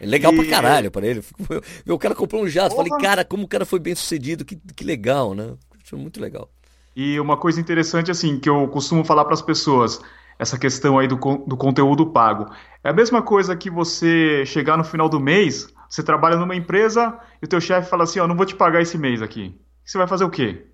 [0.01, 0.36] É legal e...
[0.36, 1.23] pra caralho pra ele.
[1.88, 4.84] O cara comprou um jato, falei, cara, como o cara foi bem sucedido, que, que
[4.84, 5.53] legal, né?
[5.93, 6.49] Muito legal.
[6.93, 10.01] E uma coisa interessante, assim, que eu costumo falar para as pessoas,
[10.38, 12.50] essa questão aí do, do conteúdo pago.
[12.84, 17.17] É a mesma coisa que você chegar no final do mês, você trabalha numa empresa
[17.41, 19.60] e o teu chefe fala assim, ó, oh, não vou te pagar esse mês aqui.
[19.86, 20.67] Você vai fazer o quê?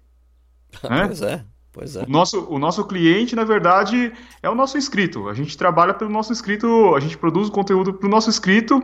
[0.82, 1.44] Pois é.
[1.72, 2.04] Pois é.
[2.04, 5.30] O nosso, o nosso cliente, na verdade, é o nosso inscrito.
[5.30, 8.82] A gente trabalha pelo nosso inscrito, a gente produz o conteúdo para o nosso inscrito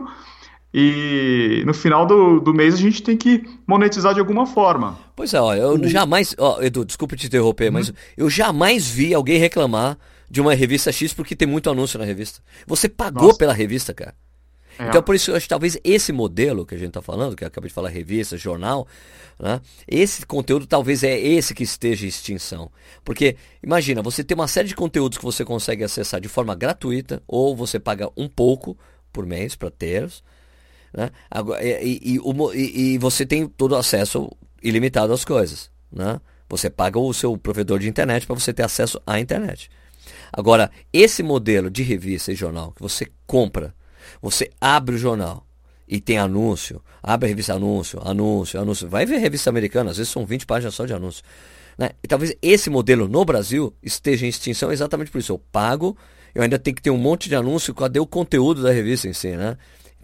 [0.72, 4.98] e no final do, do mês a gente tem que monetizar de alguma forma.
[5.16, 6.34] Pois é, ó, eu jamais.
[6.38, 9.98] Ó, Edu, desculpa te interromper, mas eu jamais vi alguém reclamar
[10.30, 12.40] de uma revista X porque tem muito anúncio na revista.
[12.66, 13.38] Você pagou Nossa.
[13.38, 14.14] pela revista, cara.
[14.78, 14.88] É.
[14.88, 17.42] Então, por isso, eu acho que talvez esse modelo que a gente está falando, que
[17.42, 18.86] eu acabei de falar, revista, jornal,
[19.40, 19.58] né?
[19.88, 22.70] esse conteúdo talvez é esse que esteja em extinção.
[23.02, 27.22] Porque, imagina, você tem uma série de conteúdos que você consegue acessar de forma gratuita,
[27.26, 28.76] ou você paga um pouco
[29.10, 30.10] por mês para ter,
[30.92, 31.10] né?
[31.82, 34.30] E, e- e você tem todo acesso
[34.62, 35.70] ilimitado às coisas.
[35.90, 36.20] Né?
[36.50, 39.70] Você paga o seu provedor de internet para você ter acesso à internet.
[40.32, 43.74] Agora, esse modelo de revista e jornal que você compra,
[44.20, 45.46] você abre o jornal
[45.88, 48.88] e tem anúncio, abre a revista anúncio, anúncio, anúncio.
[48.88, 51.22] Vai ver revista americana, às vezes são 20 páginas só de anúncio.
[51.78, 51.90] Né?
[52.02, 55.32] E talvez esse modelo no Brasil esteja em extinção exatamente por isso.
[55.32, 55.96] Eu pago,
[56.34, 59.12] eu ainda tenho que ter um monte de anúncio, cadê o conteúdo da revista em
[59.12, 59.56] si, né?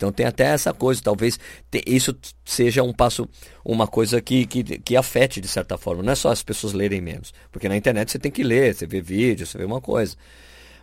[0.02, 1.38] Então tem até essa coisa, talvez
[1.70, 2.12] te- isso
[2.44, 3.28] seja um passo,
[3.64, 6.02] uma coisa que, que, que afete de certa forma.
[6.02, 7.32] Não é só as pessoas lerem menos.
[7.52, 10.16] Porque na internet você tem que ler, você vê vídeo, você vê uma coisa.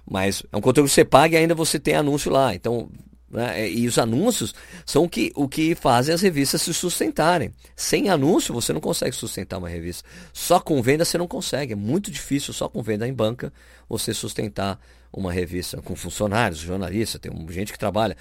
[0.09, 2.55] Mas é um conteúdo que você paga e ainda você tem anúncio lá.
[2.55, 2.89] Então,
[3.29, 4.55] né, e os anúncios
[4.85, 7.53] são o que, o que fazem as revistas se sustentarem.
[7.75, 10.07] Sem anúncio você não consegue sustentar uma revista.
[10.31, 11.73] Só com venda você não consegue.
[11.73, 13.51] É muito difícil só com venda em banca
[13.89, 14.79] você sustentar
[15.11, 18.15] uma revista com funcionários, jornalistas, tem gente que trabalha,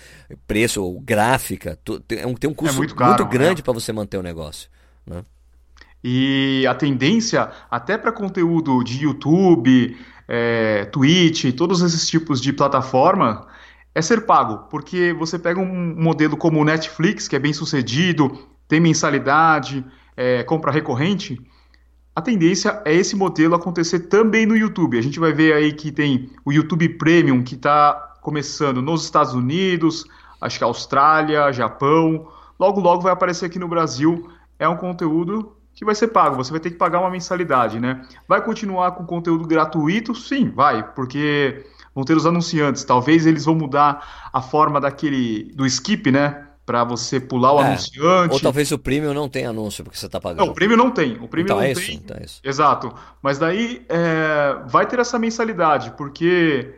[0.47, 3.65] preço, gráfica, tem, é um- tem um custo muito caro, grande é.
[3.65, 4.69] para você manter o negócio.
[5.07, 5.23] Né?
[6.03, 9.97] E a tendência, até para conteúdo de YouTube,
[10.29, 13.47] é, Twitch, todos esses tipos de plataforma,
[13.95, 14.69] é ser pago.
[14.71, 19.85] Porque você pega um modelo como o Netflix, que é bem sucedido, tem mensalidade,
[20.17, 21.41] é, compra recorrente.
[22.19, 24.99] A tendência é esse modelo acontecer também no YouTube.
[24.99, 29.35] A gente vai ver aí que tem o YouTube Premium, que está começando nos Estados
[29.35, 30.05] Unidos,
[30.41, 32.27] acho que Austrália, Japão.
[32.59, 34.29] Logo, logo vai aparecer aqui no Brasil.
[34.59, 36.35] É um conteúdo que vai ser pago.
[36.35, 38.05] Você vai ter que pagar uma mensalidade, né?
[38.27, 40.13] Vai continuar com conteúdo gratuito?
[40.13, 42.83] Sim, vai, porque vão ter os anunciantes.
[42.83, 46.48] Talvez eles vão mudar a forma daquele do skip, né?
[46.69, 48.35] Para você pular o É, anunciante.
[48.35, 50.45] Ou talvez o premium não tenha anúncio porque você está pagando.
[50.45, 51.17] Não, o prêmio não tem.
[51.17, 51.95] O prêmio então não é isso, tem.
[51.95, 52.43] então é isso.
[52.45, 52.95] Exato.
[53.23, 56.75] Mas daí é, vai ter essa mensalidade, porque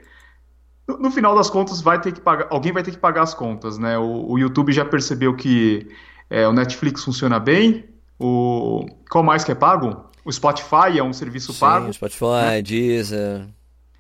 [0.87, 3.35] no, no final das contas vai ter que pagar, alguém vai ter que pagar as
[3.35, 3.99] contas, né?
[3.99, 5.89] O, o YouTube já percebeu que
[6.31, 7.85] é, o Netflix funciona bem.
[8.17, 10.09] O qual mais que é pago?
[10.25, 11.87] O Spotify é um serviço pago.
[11.87, 13.49] Sim, Spotify, Deezer,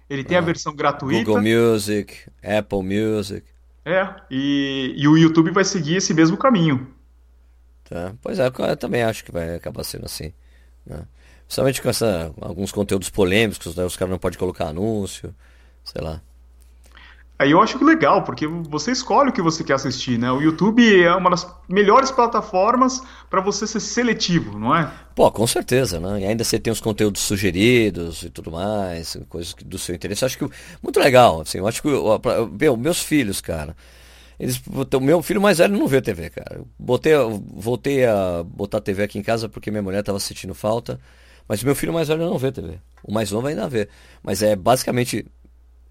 [0.08, 1.24] Ele tem a versão gratuita.
[1.24, 3.49] Google Music, Apple Music.
[3.84, 4.14] É.
[4.30, 6.94] E, e o YouTube vai seguir esse mesmo caminho.
[7.84, 8.14] Tá?
[8.22, 10.32] Pois é, eu também acho que vai acabar sendo assim.
[10.86, 11.02] Né?
[11.46, 13.84] Principalmente com essa, alguns conteúdos polêmicos, né?
[13.84, 15.34] os caras não podem colocar anúncio,
[15.82, 16.22] sei lá.
[17.40, 20.30] Aí eu acho que legal, porque você escolhe o que você quer assistir, né?
[20.30, 24.92] O YouTube é uma das melhores plataformas para você ser seletivo, não é?
[25.14, 26.20] Pô, com certeza, né?
[26.20, 30.22] E ainda você tem os conteúdos sugeridos e tudo mais, coisas do seu interesse.
[30.22, 30.46] Eu acho que
[30.82, 31.56] muito legal, assim.
[31.56, 31.88] Eu acho que,
[32.60, 33.74] meu, meus filhos, cara,
[34.38, 36.56] eles, o meu filho mais velho não vê TV, cara.
[36.58, 37.14] Eu botei,
[37.54, 41.00] voltei a botar TV aqui em casa porque minha mulher tava sentindo falta,
[41.48, 42.78] mas meu filho mais velho não vê TV.
[43.02, 43.88] O mais novo ainda vê.
[44.22, 45.24] Mas é basicamente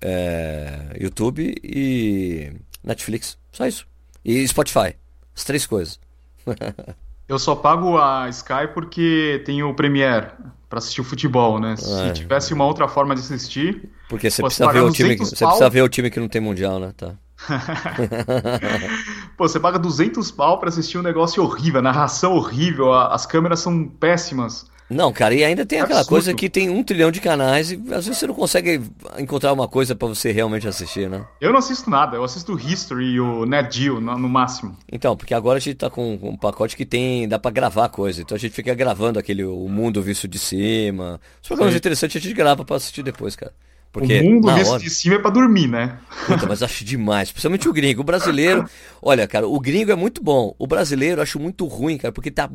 [0.01, 2.51] é, YouTube e
[2.83, 3.37] Netflix.
[3.51, 3.85] Só isso.
[4.23, 4.95] E Spotify.
[5.35, 5.99] As três coisas.
[7.27, 10.27] Eu só pago a Sky porque tem o Premiere
[10.67, 11.75] para assistir o futebol, né?
[11.75, 12.11] Se É.
[12.11, 15.69] tivesse uma outra forma de assistir, Porque você precisa ver o time, 200 você precisa
[15.69, 16.91] ver o time que não tem mundial, né?
[16.97, 17.13] Tá.
[19.37, 23.59] pô, você paga 200 pau para assistir um negócio horrível, a narração horrível, as câmeras
[23.59, 24.65] são péssimas.
[24.89, 26.15] Não, cara, e ainda tem aquela Absurdo.
[26.15, 28.81] coisa que tem um trilhão de canais e às vezes você não consegue
[29.19, 31.23] encontrar uma coisa pra você realmente assistir, né?
[31.39, 34.75] Eu não assisto nada, eu assisto o History e o Nat Geo no, no máximo.
[34.91, 38.21] Então, porque agora a gente tá com um pacote que tem, dá pra gravar coisa.
[38.21, 41.21] Então a gente fica gravando aquele o mundo visto de cima.
[41.41, 41.77] Os programas Sim.
[41.77, 43.53] interessantes a gente grava pra assistir depois, cara.
[43.91, 45.97] Porque o mundo visto hora, de cima é para dormir, né?
[46.27, 48.01] Puta, mas acho demais, principalmente o gringo.
[48.01, 48.69] O brasileiro,
[49.01, 50.53] olha, cara, o gringo é muito bom.
[50.59, 52.47] O brasileiro eu acho muito ruim, cara, porque tá,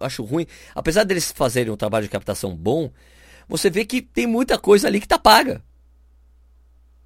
[0.00, 0.46] acho ruim.
[0.74, 2.90] Apesar deles fazerem um trabalho de captação bom,
[3.48, 5.62] você vê que tem muita coisa ali que tá paga.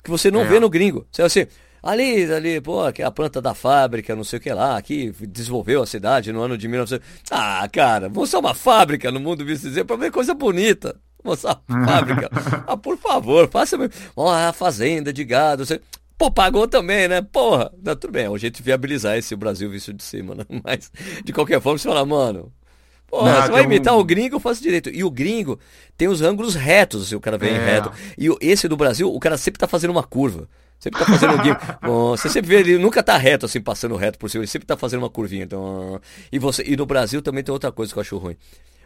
[0.03, 0.44] Que você não É.
[0.47, 1.07] vê no gringo.
[1.12, 1.47] Você assim,
[1.83, 5.12] ali, ali, pô, que é a planta da fábrica, não sei o que lá, que
[5.29, 7.07] desenvolveu a cidade no ano de 1900.
[7.31, 10.97] Ah, cara, mostrar uma fábrica no mundo visto dizer pra ver coisa bonita.
[11.24, 12.30] Mostrar a fábrica.
[12.66, 13.76] Ah, por favor, faça.
[14.14, 15.64] Ó, a fazenda de gado.
[15.64, 15.80] Você...
[16.16, 17.22] Pô, pagou também, né?
[17.22, 20.44] Porra, tá, tudo bem, é um jeito de viabilizar esse Brasil visto de cima, né?
[20.62, 20.92] Mas,
[21.24, 22.52] de qualquer forma, você fala, mano,
[23.06, 23.98] Pô, você vai imitar um...
[23.98, 24.90] o gringo, eu faço direito.
[24.90, 25.58] E o gringo
[25.96, 27.64] tem os ângulos retos, se o cara vem é.
[27.64, 27.92] reto.
[28.18, 30.48] E esse do Brasil, o cara sempre tá fazendo uma curva.
[30.78, 34.28] Sempre tá fazendo um você sempre vê ele nunca tá reto, assim, passando reto por
[34.28, 34.42] cima.
[34.42, 35.44] Ele sempre tá fazendo uma curvinha.
[35.44, 38.37] Então, e, você, e no Brasil também tem outra coisa que eu acho ruim.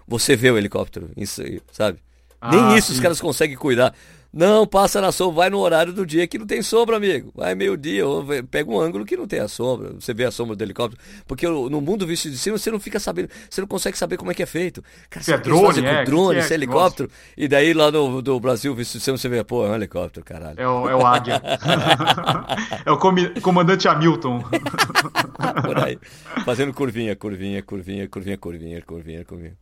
[0.06, 1.98] Você vê o helicóptero, isso, sabe?
[2.40, 2.94] Ah, Nem isso sim.
[2.94, 3.94] os caras conseguem cuidar.
[4.32, 7.32] Não, passa na sombra, vai no horário do dia que não tem sombra, amigo.
[7.34, 8.04] Vai meio-dia,
[8.50, 9.94] pega um ângulo que não tem a sombra.
[9.94, 11.00] Você vê a sombra do helicóptero.
[11.26, 14.30] Porque no mundo visto de cima, você não fica sabendo, você não consegue saber como
[14.30, 14.84] é que é feito.
[15.08, 17.10] Cara, se é drone, é, com drone, se é, é helicóptero.
[17.38, 20.24] E daí lá no do Brasil visto de cima, você vê, pô, é um helicóptero,
[20.24, 20.60] caralho.
[20.60, 21.40] É o, é o Águia.
[22.84, 22.98] é o
[23.40, 24.44] comandante Hamilton.
[25.64, 25.98] Por aí.
[26.44, 29.56] Fazendo curvinha, curvinha, curvinha, curvinha, curvinha, curvinha, curvinha.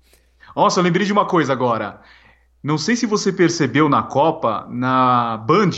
[0.56, 2.00] Nossa, eu lembrei de uma coisa agora.
[2.66, 5.70] Não sei se você percebeu na Copa, na Band,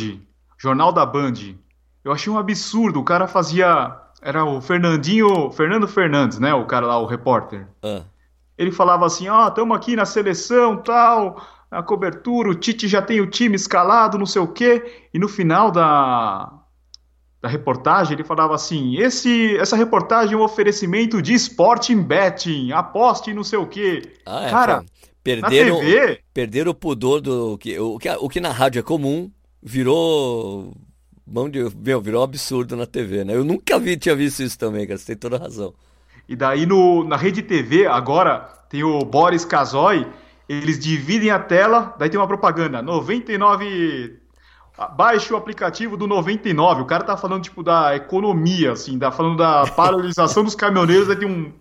[0.56, 1.34] Jornal da Band.
[2.02, 2.98] Eu achei um absurdo.
[2.98, 3.94] O cara fazia.
[4.22, 5.50] Era o Fernandinho.
[5.50, 6.54] Fernando Fernandes, né?
[6.54, 7.68] O cara lá, o repórter.
[7.84, 8.02] Uh.
[8.56, 13.02] Ele falava assim: ó, oh, estamos aqui na seleção, tal, na cobertura, o Tite já
[13.02, 15.08] tem o time escalado, não sei o quê.
[15.12, 16.50] E no final da,
[17.42, 23.34] da reportagem, ele falava assim: esse, essa reportagem é um oferecimento de Sporting Betting, aposte
[23.34, 24.10] não sei o quê.
[24.24, 24.84] Ah, é, Cara,
[25.36, 25.80] Perderam,
[26.32, 29.30] perderam o pudor do que o, que o que na rádio é comum
[29.62, 30.72] virou
[31.26, 33.34] mão de, meu, virou absurdo na TV, né?
[33.34, 35.74] Eu nunca vi, tinha visto isso também, cara, você tem toda razão.
[36.28, 40.06] E daí no, na rede TV, agora tem o Boris Casoy,
[40.48, 44.18] eles dividem a tela, daí tem uma propaganda, 99
[44.96, 46.82] Baixe o aplicativo do 99.
[46.82, 51.16] O cara tá falando, tipo, da economia, assim, tá falando da paralisação dos caminhoneiros, aí
[51.16, 51.52] tem um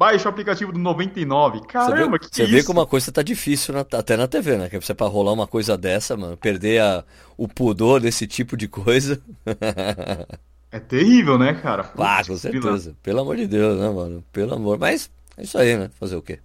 [0.00, 1.60] Baixa o aplicativo do 99.
[1.66, 4.56] Caramba, que Você vê, que vê como uma coisa tá difícil na, até na TV,
[4.56, 4.70] né?
[4.70, 7.04] Que você para rolar uma coisa dessa, mano, perder a,
[7.36, 9.20] o pudor desse tipo de coisa.
[10.72, 11.92] é terrível, né, cara?
[11.98, 12.96] ah, com certeza.
[13.02, 14.24] Pelo amor de Deus, né, mano?
[14.32, 14.78] Pelo amor.
[14.78, 15.90] Mas é isso aí, né?
[16.00, 16.38] Fazer o quê?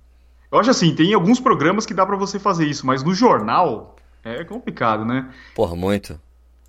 [0.51, 3.95] Eu acho assim, tem alguns programas que dá para você fazer isso, mas no jornal
[4.21, 5.31] é complicado, né?
[5.55, 6.19] Porra, muito.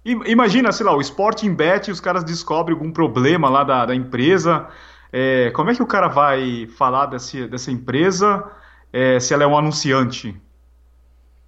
[0.05, 4.69] Imagina, sei lá, o Sporting Bet, os caras descobrem algum problema lá da, da empresa.
[5.13, 8.45] É, como é que o cara vai falar desse, dessa empresa
[8.93, 10.41] é, se ela é um anunciante?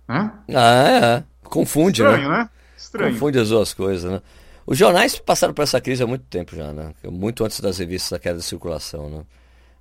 [0.08, 0.32] Né?
[0.54, 1.24] Ah, é.
[1.44, 2.08] Confunde, né?
[2.10, 2.38] Estranho, né?
[2.38, 2.50] né?
[2.76, 3.12] Estranho.
[3.12, 4.22] Confunde as duas coisas, né?
[4.66, 6.92] Os jornais passaram por essa crise há muito tempo já, né?
[7.10, 9.22] Muito antes das revistas da queda de circulação, né?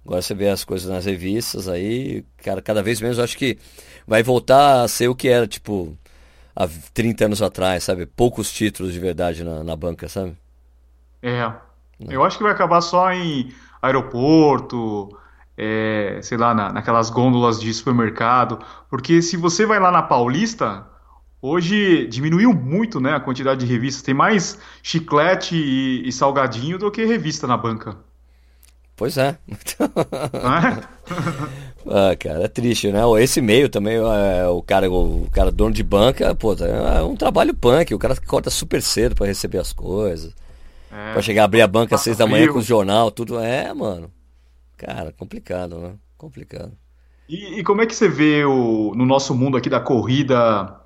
[0.05, 3.57] Agora você vê as coisas nas revistas aí, cara, cada vez menos eu acho que
[4.07, 5.97] vai voltar a ser o que era, tipo,
[6.55, 8.05] há 30 anos atrás, sabe?
[8.05, 10.37] Poucos títulos de verdade na, na banca, sabe?
[11.21, 11.41] É.
[11.99, 12.11] Não.
[12.11, 13.51] Eu acho que vai acabar só em
[13.87, 15.09] aeroporto,
[15.57, 18.59] é, sei lá, na, naquelas gôndolas de supermercado.
[18.89, 20.85] Porque se você vai lá na Paulista,
[21.41, 24.03] hoje diminuiu muito né, a quantidade de revistas.
[24.03, 27.97] Tem mais chiclete e, e salgadinho do que revista na banca.
[28.95, 29.37] Pois é.
[29.47, 30.83] é?
[31.87, 33.01] ah, cara, é triste, né?
[33.21, 37.53] Esse meio também, é, o cara, o cara dono de banca, pô, é um trabalho
[37.53, 40.33] punk, o cara corta super cedo para receber as coisas.
[40.91, 43.39] É, pra chegar a abrir a banca às seis da manhã com o jornal, tudo.
[43.39, 44.11] É, mano.
[44.77, 45.93] Cara, complicado, né?
[46.17, 46.71] Complicado.
[47.27, 50.79] E, e, como é que você vê o, no nosso mundo aqui da corrida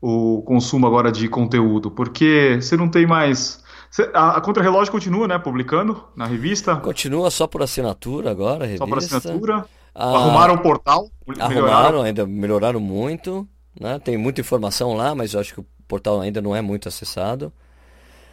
[0.00, 1.90] o consumo agora de conteúdo?
[1.90, 3.62] Porque você não tem mais.
[3.90, 5.38] Você, a, a Contrarrelógio continua, né?
[5.38, 6.76] Publicando na revista?
[6.76, 8.84] Continua só por assinatura agora, revista.
[8.84, 9.66] Só por assinatura.
[9.94, 11.08] Ah, arrumaram o portal?
[11.28, 12.02] Arrumaram, melhoraram.
[12.02, 13.46] ainda melhoraram muito.
[13.78, 13.98] Né?
[13.98, 17.52] Tem muita informação lá, mas eu acho que o portal ainda não é muito acessado.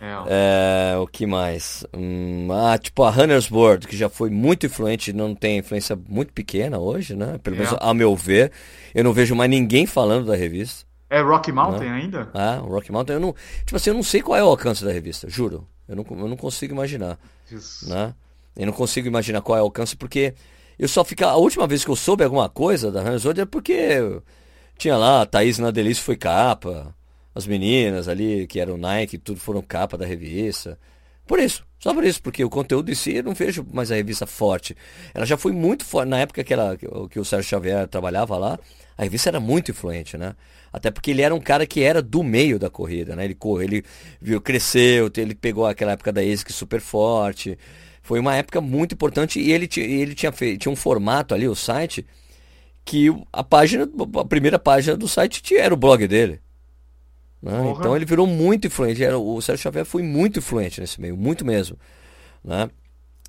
[0.02, 0.94] É.
[0.96, 1.86] é, o que mais?
[1.96, 6.34] Hum, ah, tipo a Runner's World, que já foi muito influente, não tem influência muito
[6.34, 7.38] pequena hoje, né?
[7.44, 7.78] Pelo menos é.
[7.80, 8.52] a meu ver.
[8.96, 10.88] Eu não vejo mais ninguém falando da revista.
[11.08, 11.96] É Rocky Mountain né?
[11.98, 12.30] ainda?
[12.34, 13.14] Ah, Rocky Mountain.
[13.14, 15.68] Eu não, tipo assim, eu não sei qual é o alcance da revista, juro.
[15.88, 17.20] Eu não, eu não consigo imaginar.
[17.52, 17.88] Isso.
[17.88, 18.16] Né?
[18.56, 20.34] Eu não consigo imaginar qual é o alcance, porque
[20.80, 21.30] eu só ficar.
[21.30, 24.22] A última vez que eu soube alguma coisa da Runner's World é porque
[24.80, 26.96] tinha lá, a Thaís na Delícia foi capa
[27.34, 30.78] as meninas ali, que eram Nike, tudo foram capa da revista.
[31.26, 33.96] Por isso, só por isso, porque o conteúdo em si eu não vejo mais a
[33.96, 34.76] revista forte.
[35.14, 36.78] Ela já foi muito forte, na época que, ela,
[37.10, 38.60] que o Sérgio Xavier trabalhava lá,
[38.98, 40.36] a revista era muito influente, né?
[40.74, 43.26] Até porque ele era um cara que era do meio da corrida, né?
[43.26, 43.84] Ele, ele
[44.22, 47.58] viu, cresceu, ele pegou aquela época da ASIC super forte.
[48.02, 51.56] Foi uma época muito importante e ele, ele tinha, feito, tinha um formato ali, o
[51.56, 52.06] site,
[52.84, 53.90] que a página,
[54.20, 56.40] a primeira página do site era o blog dele.
[57.42, 57.74] Né?
[57.76, 59.04] Então ele virou muito influente.
[59.06, 61.78] O Sérgio Xavier foi muito influente nesse meio, muito mesmo.
[62.44, 62.70] Né?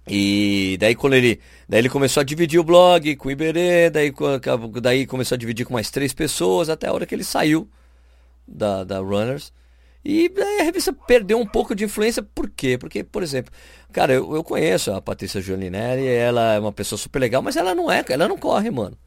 [0.06, 4.12] E daí quando ele, daí ele começou a dividir o blog com o Iberê, daí,
[4.82, 7.68] daí começou a dividir com mais três pessoas, até a hora que ele saiu
[8.46, 9.52] da, da Runners.
[10.04, 12.76] E daí a revista perdeu um pouco de influência, por quê?
[12.76, 13.52] Porque, por exemplo,
[13.92, 17.72] cara, eu, eu conheço a Patrícia Giulinelli, ela é uma pessoa super legal, mas ela
[17.72, 18.98] não é, ela não corre, mano.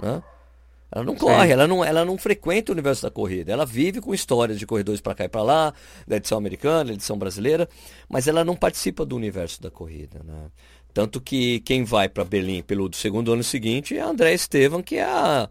[0.00, 0.20] né?
[0.94, 3.50] Ela não corre, ela não, ela não frequenta o universo da corrida.
[3.50, 5.74] Ela vive com histórias de corredores para cá e para lá,
[6.06, 7.66] da edição americana, da edição brasileira,
[8.10, 10.20] mas ela não participa do universo da corrida.
[10.22, 10.50] Né?
[10.92, 14.96] Tanto que quem vai para Berlim pelo segundo ano seguinte é a André Estevam, que
[14.96, 15.48] é a,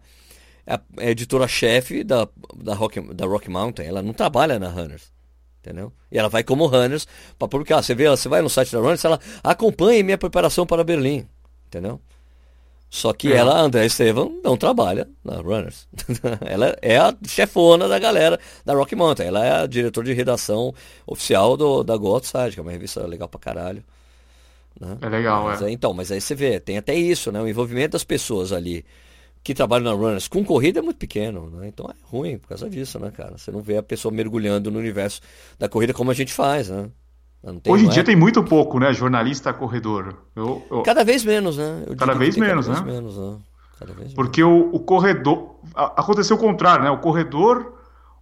[0.64, 3.84] é a editora-chefe da, da, Rock, da Rock Mountain.
[3.84, 5.10] Ela não trabalha na Runners.
[5.58, 5.92] Entendeu?
[6.10, 7.82] E ela vai como Runners para publicar.
[7.82, 11.26] Você vê, você vai no site da Runners, ela acompanha minha preparação para Berlim.
[11.66, 12.00] Entendeu?
[12.92, 13.36] Só que é.
[13.36, 15.88] ela, André Estevam, não trabalha na Runners.
[16.44, 19.28] ela é a chefona da galera da Rock Mountain.
[19.28, 20.74] Ela é a diretora de redação
[21.06, 23.82] oficial do, da Go Outside, que é uma revista legal pra caralho.
[24.78, 24.98] Né?
[25.00, 25.70] É legal, mas, é.
[25.70, 27.40] Então, mas aí você vê, tem até isso, né?
[27.40, 28.84] O envolvimento das pessoas ali
[29.42, 31.68] que trabalham na Runners com corrida é muito pequeno, né?
[31.68, 33.38] Então é ruim por causa disso, né, cara?
[33.38, 35.22] Você não vê a pessoa mergulhando no universo
[35.58, 36.90] da corrida como a gente faz, né?
[37.66, 38.92] Hoje em dia tem muito pouco, né?
[38.92, 40.14] Jornalista corredor.
[40.36, 40.82] Eu, eu...
[40.82, 41.84] Cada vez menos, né?
[41.98, 42.84] cada vez menos, cada né?
[42.84, 43.38] Vez menos, né?
[43.78, 45.56] Cada vez Porque o, o, corredor.
[45.74, 46.90] Aconteceu o contrário, né?
[46.90, 47.74] O corredor,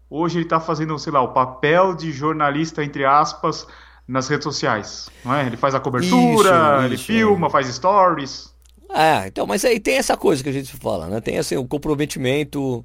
[0.09, 3.67] hoje ele está fazendo, sei lá, o papel de jornalista, entre aspas,
[4.09, 5.11] nas redes sociais.
[5.23, 5.47] Não é?
[5.47, 7.51] Ele faz a cobertura, isso, ele isso, filma, é.
[7.51, 8.55] faz stories.
[8.89, 11.21] É, então, mas aí tem essa coisa que a gente fala, né?
[11.21, 12.85] Tem assim, o comprometimento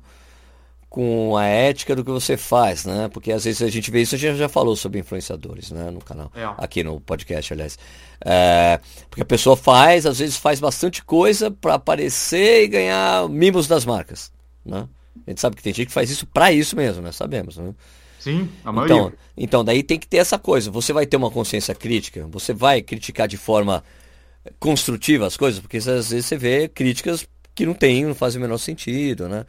[0.95, 3.09] com a ética do que você faz, né?
[3.09, 5.91] Porque às vezes a gente vê isso, a gente já falou sobre influenciadores, né?
[5.91, 6.45] No canal, é.
[6.57, 7.77] aqui no podcast, aliás.
[8.23, 8.79] É,
[9.09, 13.83] porque a pessoa faz, às vezes faz bastante coisa para aparecer e ganhar mimos das
[13.83, 14.31] marcas,
[14.65, 14.87] né?
[15.27, 17.11] A gente sabe que tem gente que faz isso para isso mesmo, né?
[17.11, 17.75] Sabemos, né?
[18.17, 18.95] Sim, a maioria.
[18.95, 20.71] Então, então, daí tem que ter essa coisa.
[20.71, 23.83] Você vai ter uma consciência crítica, você vai criticar de forma
[24.61, 28.41] construtiva as coisas, porque às vezes você vê críticas que não tem, não fazem o
[28.41, 29.45] menor sentido, né?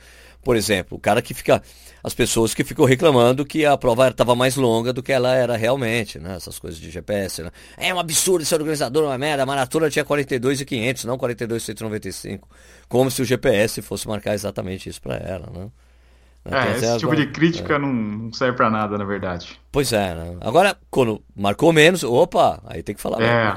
[0.46, 1.61] Por exemplo, o cara que fica.
[2.04, 5.56] As pessoas que ficam reclamando que a prova estava mais longa do que ela era
[5.56, 6.37] realmente, né?
[6.37, 7.50] Essas coisas de GPS, né?
[7.76, 9.42] É um absurdo esse organizador, uma merda.
[9.42, 12.48] A maratona tinha 42,500, não 42,195.
[12.88, 15.68] Como se o GPS fosse marcar exatamente isso para ela, né?
[16.44, 17.78] É, esse agora, tipo de crítica é.
[17.80, 19.61] não serve para nada, na verdade.
[19.72, 20.37] Pois é, né?
[20.42, 23.20] Agora, quando marcou menos, opa, aí tem que falar.
[23.20, 23.56] É.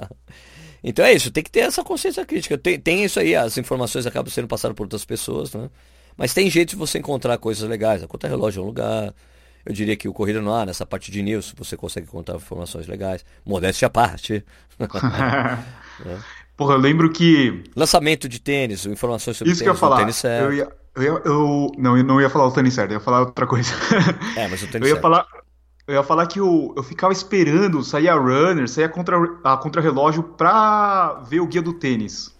[0.82, 2.56] então é isso, tem que ter essa consciência crítica.
[2.56, 5.68] Tem, tem isso aí, as informações acabam sendo passadas por outras pessoas, né?
[6.16, 8.02] Mas tem jeito de você encontrar coisas legais.
[8.02, 9.14] A conta relógio é um lugar.
[9.66, 12.86] Eu diria que o Corrida no Ar, nessa parte de news, você consegue encontrar informações
[12.86, 13.24] legais.
[13.44, 14.44] Modéstia à parte.
[14.78, 16.18] é.
[16.56, 17.64] Porra, eu lembro que.
[17.74, 19.98] Lançamento de tênis, informações sobre Isso tênis, que eu ia falar.
[19.98, 20.22] tênis.
[20.22, 23.00] Eu, ia, eu, ia, eu, não, eu não ia falar o tênis certo, eu ia
[23.00, 23.72] falar outra coisa.
[24.36, 25.02] É, mas o tênis eu ia certo.
[25.02, 25.26] Falar,
[25.86, 29.56] eu ia falar que eu, eu ficava esperando sair a runner, sair a contra, a
[29.56, 32.32] contra-relógio pra ver o guia do tênis.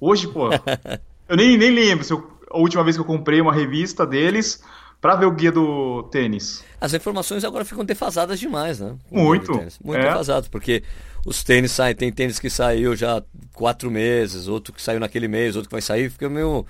[0.00, 0.48] Hoje, pô,
[1.28, 4.62] eu nem, nem lembro se eu a última vez que eu comprei uma revista deles
[5.00, 6.64] para ver o guia do tênis.
[6.80, 8.94] As informações agora ficam defasadas demais, né?
[9.10, 9.52] Muito.
[9.82, 10.08] Muito é.
[10.08, 10.84] defasadas, porque
[11.26, 15.56] os tênis saem, tem tênis que saiu já quatro meses, outro que saiu naquele mês,
[15.56, 16.64] outro que vai sair, fica meio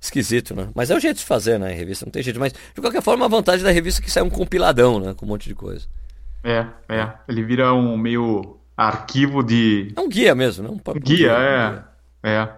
[0.00, 0.68] esquisito, né?
[0.74, 1.72] Mas é o jeito de fazer, né?
[1.72, 2.40] Em revista, não tem jeito.
[2.40, 5.14] Mas, de qualquer forma, a vantagem da revista é que sai um compiladão, né?
[5.14, 5.86] Com um monte de coisa.
[6.42, 7.12] É, é.
[7.28, 9.92] Ele vira um meio arquivo de.
[9.96, 10.70] É um guia mesmo, né?
[10.70, 12.28] Um guia, é.
[12.28, 12.48] É.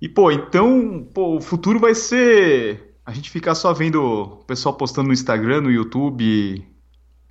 [0.00, 4.74] E, pô, então, pô, o futuro vai ser a gente ficar só vendo o pessoal
[4.74, 6.64] postando no Instagram, no YouTube.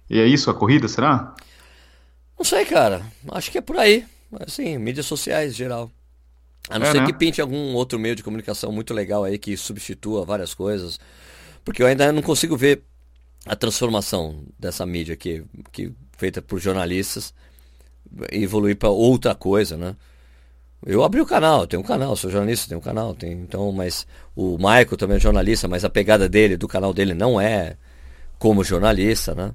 [0.10, 1.36] E é isso a corrida, será?
[2.38, 3.02] Não sei, cara.
[3.32, 4.06] Acho que é por aí.
[4.40, 5.92] Assim, mídias sociais em geral.
[6.70, 7.06] A não é, ser né?
[7.06, 11.00] que pinte algum outro meio de comunicação muito legal aí que substitua várias coisas.
[11.64, 12.84] Porque eu ainda não consigo ver
[13.46, 17.34] a transformação dessa mídia aqui, que feita por jornalistas
[18.32, 19.96] evoluir para outra coisa, né?
[20.90, 24.08] Eu abri o canal, tenho um canal, sou jornalista, tenho um canal, tenho, então, mas
[24.34, 27.76] o Michael também é jornalista, mas a pegada dele, do canal dele, não é
[28.40, 29.52] como jornalista, né?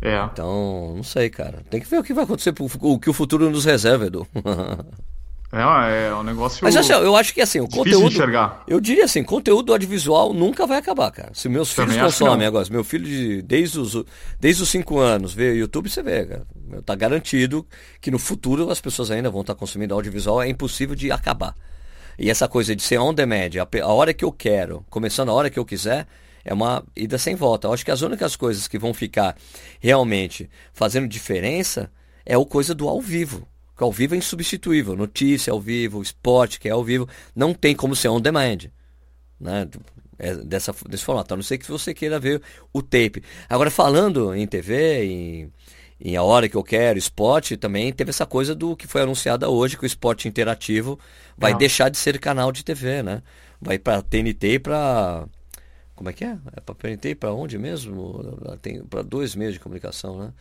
[0.00, 0.24] É.
[0.24, 1.62] Então, não sei, cara.
[1.68, 4.26] Tem que ver o que vai acontecer, o que o futuro nos reserva, Edu.
[5.50, 6.60] É, é um negócio.
[6.62, 8.06] Mas assim, eu acho que assim, o conteúdo.
[8.06, 8.64] enxergar.
[8.68, 11.30] Eu diria assim, conteúdo audiovisual nunca vai acabar, cara.
[11.32, 14.04] Se meus filhos Também consomem agora, meu filho de, desde, os,
[14.38, 16.46] desde os 5 anos vê YouTube, você vê, cara.
[16.84, 17.66] Tá garantido
[17.98, 21.54] que no futuro as pessoas ainda vão estar consumindo audiovisual, é impossível de acabar.
[22.18, 25.32] E essa coisa de ser on demand, a, a hora que eu quero, começando a
[25.32, 26.06] hora que eu quiser,
[26.44, 27.68] é uma ida sem volta.
[27.68, 29.34] Eu acho que as únicas coisas que vão ficar
[29.80, 31.90] realmente fazendo diferença
[32.26, 33.48] é o coisa do ao vivo.
[33.78, 34.96] Porque ao vivo é insubstituível.
[34.96, 38.72] Notícia ao vivo, esporte que é ao vivo, não tem como ser on demand.
[39.38, 39.68] Né?
[40.18, 41.32] É dessa, desse formato.
[41.32, 43.22] A não ser que você queira ver o tape.
[43.48, 45.52] Agora, falando em TV, em,
[46.00, 49.48] em A Hora Que Eu Quero, esporte, também teve essa coisa do que foi anunciada
[49.48, 50.98] hoje, que o esporte interativo
[51.36, 51.58] vai não.
[51.58, 53.22] deixar de ser canal de TV, né?
[53.60, 55.24] Vai para TNT e para...
[55.94, 56.36] Como é que é?
[56.56, 58.24] É para TNT e para onde mesmo?
[58.60, 60.32] Tem para dois meios de comunicação, né?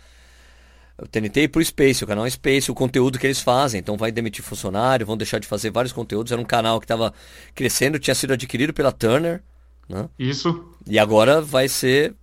[1.00, 3.80] O TNT e pro Space, o canal Space, o conteúdo que eles fazem.
[3.80, 6.32] Então vai demitir funcionário, vão deixar de fazer vários conteúdos.
[6.32, 7.14] Era um canal que estava
[7.54, 9.42] crescendo, tinha sido adquirido pela Turner,
[9.88, 10.10] né?
[10.18, 10.66] Isso.
[10.88, 12.16] E agora vai ser,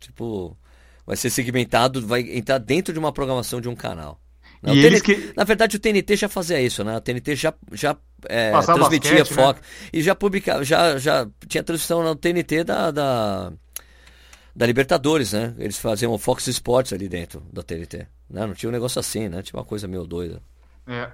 [0.00, 0.56] tipo,
[1.06, 4.18] vai ser segmentado, vai entrar dentro de uma programação de um canal.
[4.62, 4.72] Né?
[4.72, 6.96] O eles TNT que- Na verdade, o TNT já fazia isso, né?
[6.96, 7.96] O TNT já, já
[8.28, 9.42] é, transmitia basquete, né?
[9.44, 9.60] Fox
[9.92, 13.52] e já publicava, já, já tinha transmissão no TNT da, da,
[14.54, 15.54] da Libertadores, né?
[15.58, 18.06] Eles faziam o Fox Sports ali dentro da TNT.
[18.28, 18.46] Né?
[18.46, 19.42] Não tinha um negócio assim, né?
[19.42, 20.42] Tinha uma coisa meio doida.
[20.86, 21.10] É.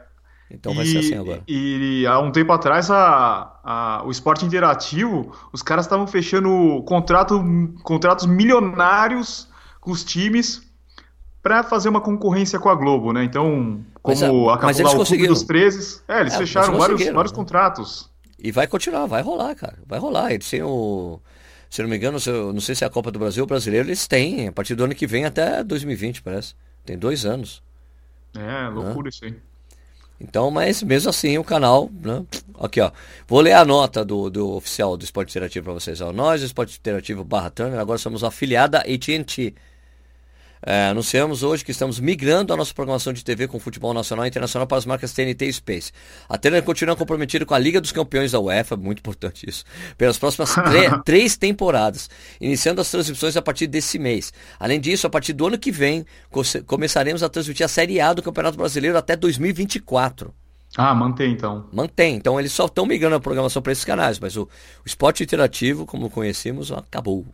[0.51, 1.43] Então vai e, ser assim agora.
[1.47, 7.39] E há um tempo atrás, a, a- o esporte interativo, os caras estavam fechando contrato,
[7.82, 9.47] contratos milionários
[9.80, 10.62] com os times
[11.43, 13.24] para fazer uma concorrência com a Globo, né?
[13.24, 17.05] Então, como acabou mas eles lá o Clube dos 13, é, eles É, fecharam vários,
[17.11, 17.36] vários né?
[17.36, 18.11] contratos.
[18.39, 19.78] E vai continuar, vai rolar, cara.
[19.86, 20.32] Vai rolar.
[20.32, 21.20] Eles têm o.
[21.71, 23.47] Se não me engano, se eu- não sei se é a Copa do Brasil ou
[23.47, 26.55] brasileiro, eles têm, a partir do ano que vem até 2020, parece.
[26.85, 27.62] Tem dois anos.
[28.37, 29.35] É, loucura isso aí.
[30.21, 32.25] Então, mas mesmo assim o canal, né?
[32.59, 32.91] Aqui, ó.
[33.27, 36.01] Vou ler a nota do, do oficial do Esporte Interativo para vocês.
[36.01, 36.12] Ó.
[36.12, 39.55] Nós, Esporte Interativo barra Turner, agora somos afiliada AT&T.
[40.65, 44.29] É, anunciamos hoje que estamos migrando a nossa programação de TV com futebol nacional e
[44.29, 45.93] internacional para as marcas TNT e Space.
[46.29, 49.65] A Turner continua comprometida com a Liga dos Campeões da UEFA, muito importante isso,
[49.97, 50.55] pelas próximas
[51.05, 54.33] três temporadas, iniciando as transmissões a partir desse mês.
[54.59, 58.13] Além disso, a partir do ano que vem, come- começaremos a transmitir a Série A
[58.13, 60.35] do Campeonato Brasileiro até 2024.
[60.77, 61.67] Ah, mantém então.
[61.73, 62.17] Mantém.
[62.17, 64.49] Então eles só estão migrando a programação para esses canais, mas o, o
[64.87, 67.25] esporte interativo, como conhecemos, acabou.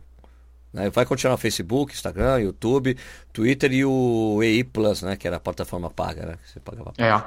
[0.75, 0.89] Né?
[0.89, 2.97] Vai continuar Facebook, Instagram, YouTube,
[3.31, 5.15] Twitter e o EI Plus, né?
[5.15, 6.35] Que era a plataforma paga, né?
[6.43, 6.91] Que você pagava.
[6.97, 7.23] É.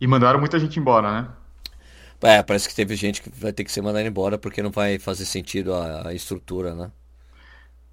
[0.00, 1.28] E mandaram muita gente embora, né?
[2.22, 4.96] É, parece que teve gente que vai ter que ser mandada embora porque não vai
[4.96, 6.92] fazer sentido a, a estrutura, né?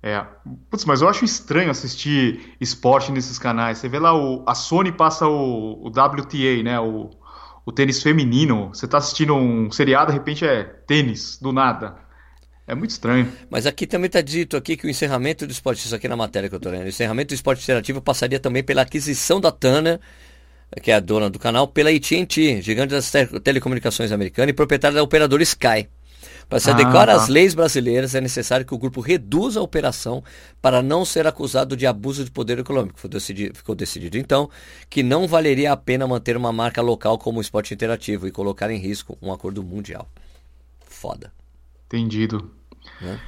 [0.03, 0.23] É.
[0.69, 3.79] Putz, mas eu acho estranho assistir esporte nesses canais.
[3.79, 6.79] Você vê lá, o, a Sony passa o, o WTA, né?
[6.79, 7.09] O,
[7.65, 8.67] o tênis feminino.
[8.67, 12.10] Você tá assistindo um seriado, de repente é tênis, do nada.
[12.71, 13.29] É muito estranho.
[13.49, 16.47] Mas aqui também está dito aqui que o encerramento do esporte, isso aqui na matéria
[16.47, 19.99] que eu estou lendo, o encerramento do esporte interativo passaria também pela aquisição da Turner,
[20.81, 24.95] que é a dona do canal, pela AT&T, gigante das te- telecomunicações americana e proprietária
[24.95, 25.89] da operadora Sky.
[26.47, 27.13] Para se Ah, adequar tá.
[27.15, 30.23] às leis brasileiras, é necessário que o grupo reduza a operação
[30.61, 33.01] para não ser acusado de abuso de poder econômico.
[33.01, 34.49] Foi decidi- ficou decidido, então,
[34.89, 38.71] que não valeria a pena manter uma marca local como o esporte interativo e colocar
[38.71, 40.07] em risco um acordo mundial.
[40.85, 41.33] Foda.
[41.87, 42.49] Entendido.
[43.01, 43.19] Né?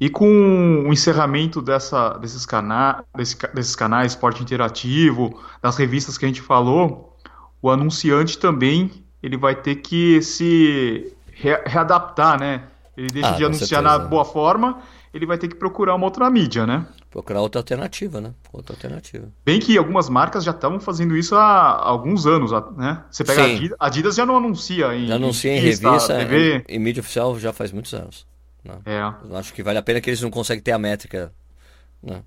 [0.00, 6.24] E com o encerramento dessa, desses, cana desse desses canais, esporte interativo, das revistas que
[6.24, 7.16] a gente falou,
[7.60, 8.90] o anunciante também
[9.22, 12.64] ele vai ter que se re- readaptar, né?
[12.96, 13.82] Ele deixa Ah, de anunciar certeza.
[13.82, 14.78] na boa forma,
[15.12, 16.86] ele vai ter que procurar uma outra mídia, né?
[17.10, 18.32] Procurar outra alternativa, né?
[18.52, 19.28] Outra alternativa.
[19.44, 23.04] Bem que algumas marcas já estavam fazendo isso há alguns anos, né?
[23.10, 23.44] Você pega a.
[23.46, 26.64] Adidas, Adidas já não anuncia em Já anuncia em revista, revista, TV.
[26.68, 28.26] em, em mídia oficial já faz muitos anos.
[28.64, 28.78] Né?
[28.84, 29.00] É.
[29.28, 31.32] Eu acho que vale a pena que eles não conseguem ter a métrica.
[32.02, 32.22] Né?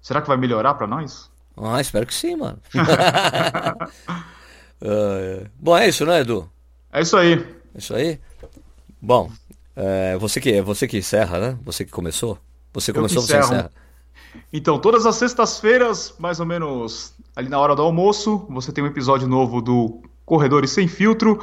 [0.00, 1.30] Será que vai melhorar para nós?
[1.56, 2.58] Ah, espero que sim, mano.
[4.80, 5.46] Ah, é.
[5.58, 6.48] Bom, é isso, né, Edu?
[6.92, 7.34] É isso aí.
[7.74, 8.20] É isso aí?
[9.00, 9.30] Bom,
[9.74, 11.58] é, você que você que encerra, né?
[11.64, 12.38] Você que começou?
[12.72, 13.70] Você começou, você encerra.
[14.52, 18.86] Então, todas as sextas-feiras, mais ou menos ali na hora do almoço, você tem um
[18.86, 21.40] episódio novo do Corredores Sem Filtro.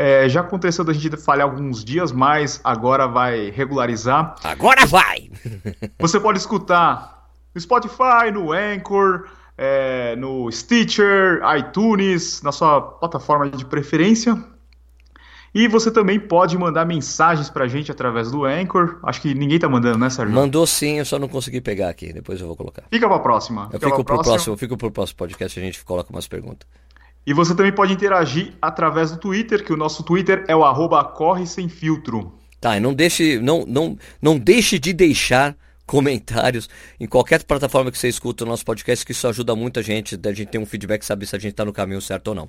[0.00, 4.36] É, já aconteceu da gente falhar alguns dias, mas agora vai regularizar.
[4.44, 5.28] Agora vai!
[5.98, 9.26] Você pode escutar no Spotify, no Anchor,
[9.56, 14.40] é, no Stitcher, iTunes, na sua plataforma de preferência.
[15.52, 19.00] E você também pode mandar mensagens pra gente através do Anchor.
[19.02, 20.32] Acho que ninguém tá mandando, né, Sérgio?
[20.32, 22.12] Mandou sim, eu só não consegui pegar aqui.
[22.12, 22.84] Depois eu vou colocar.
[22.90, 23.62] Fica pra próxima.
[23.72, 26.12] Eu Fica fico pra pro próximo, eu fico pro próximo podcast e a gente coloca
[26.12, 26.68] umas perguntas.
[27.28, 31.04] E você também pode interagir através do Twitter, que o nosso Twitter é o arroba
[31.04, 32.32] corre sem filtro.
[32.58, 35.54] Tá, e não deixe, não, não, não deixe de deixar
[35.84, 39.82] comentários em qualquer plataforma que você escuta o nosso podcast, que isso ajuda muito a
[39.82, 42.34] gente, da gente ter um feedback, saber se a gente tá no caminho certo ou
[42.34, 42.48] não.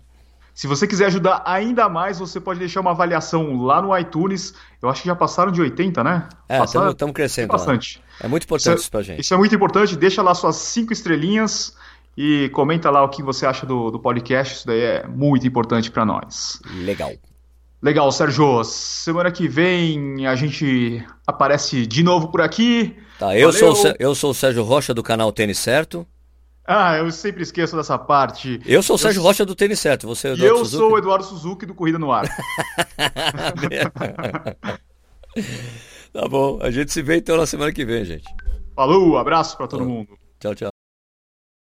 [0.56, 4.54] Se você quiser ajudar ainda mais, você pode deixar uma avaliação lá no iTunes.
[4.82, 6.30] Eu acho que já passaram de 80, né?
[6.48, 7.52] É, estamos crescendo.
[7.52, 7.58] lá.
[7.58, 8.02] bastante.
[8.22, 9.20] É muito importante Isso isso pra gente.
[9.20, 9.98] Isso é muito importante.
[9.98, 11.76] Deixa lá suas cinco estrelinhas
[12.18, 14.56] e comenta lá o que você acha do, do podcast.
[14.56, 16.60] Isso daí é muito importante para nós.
[16.84, 17.12] Legal.
[17.82, 18.64] Legal, Sérgio.
[18.64, 22.96] Semana que vem a gente aparece de novo por aqui.
[23.18, 23.76] Tá, eu Valeu.
[23.76, 26.06] sou, eu sou o Sérgio Rocha do canal Tênis Certo.
[26.72, 28.60] Ah, eu sempre esqueço dessa parte.
[28.66, 30.06] Eu sou o Sérgio Rocha do Tênis Certo.
[30.08, 30.78] Você é o E Eduardo eu Suzuki?
[30.78, 32.28] sou o Eduardo Suzuki do Corrida no Ar.
[36.14, 38.26] tá bom, a gente se vê então na semana que vem, gente.
[38.76, 40.18] Falou, abraço para todo mundo.
[40.40, 40.69] Tchau, tchau.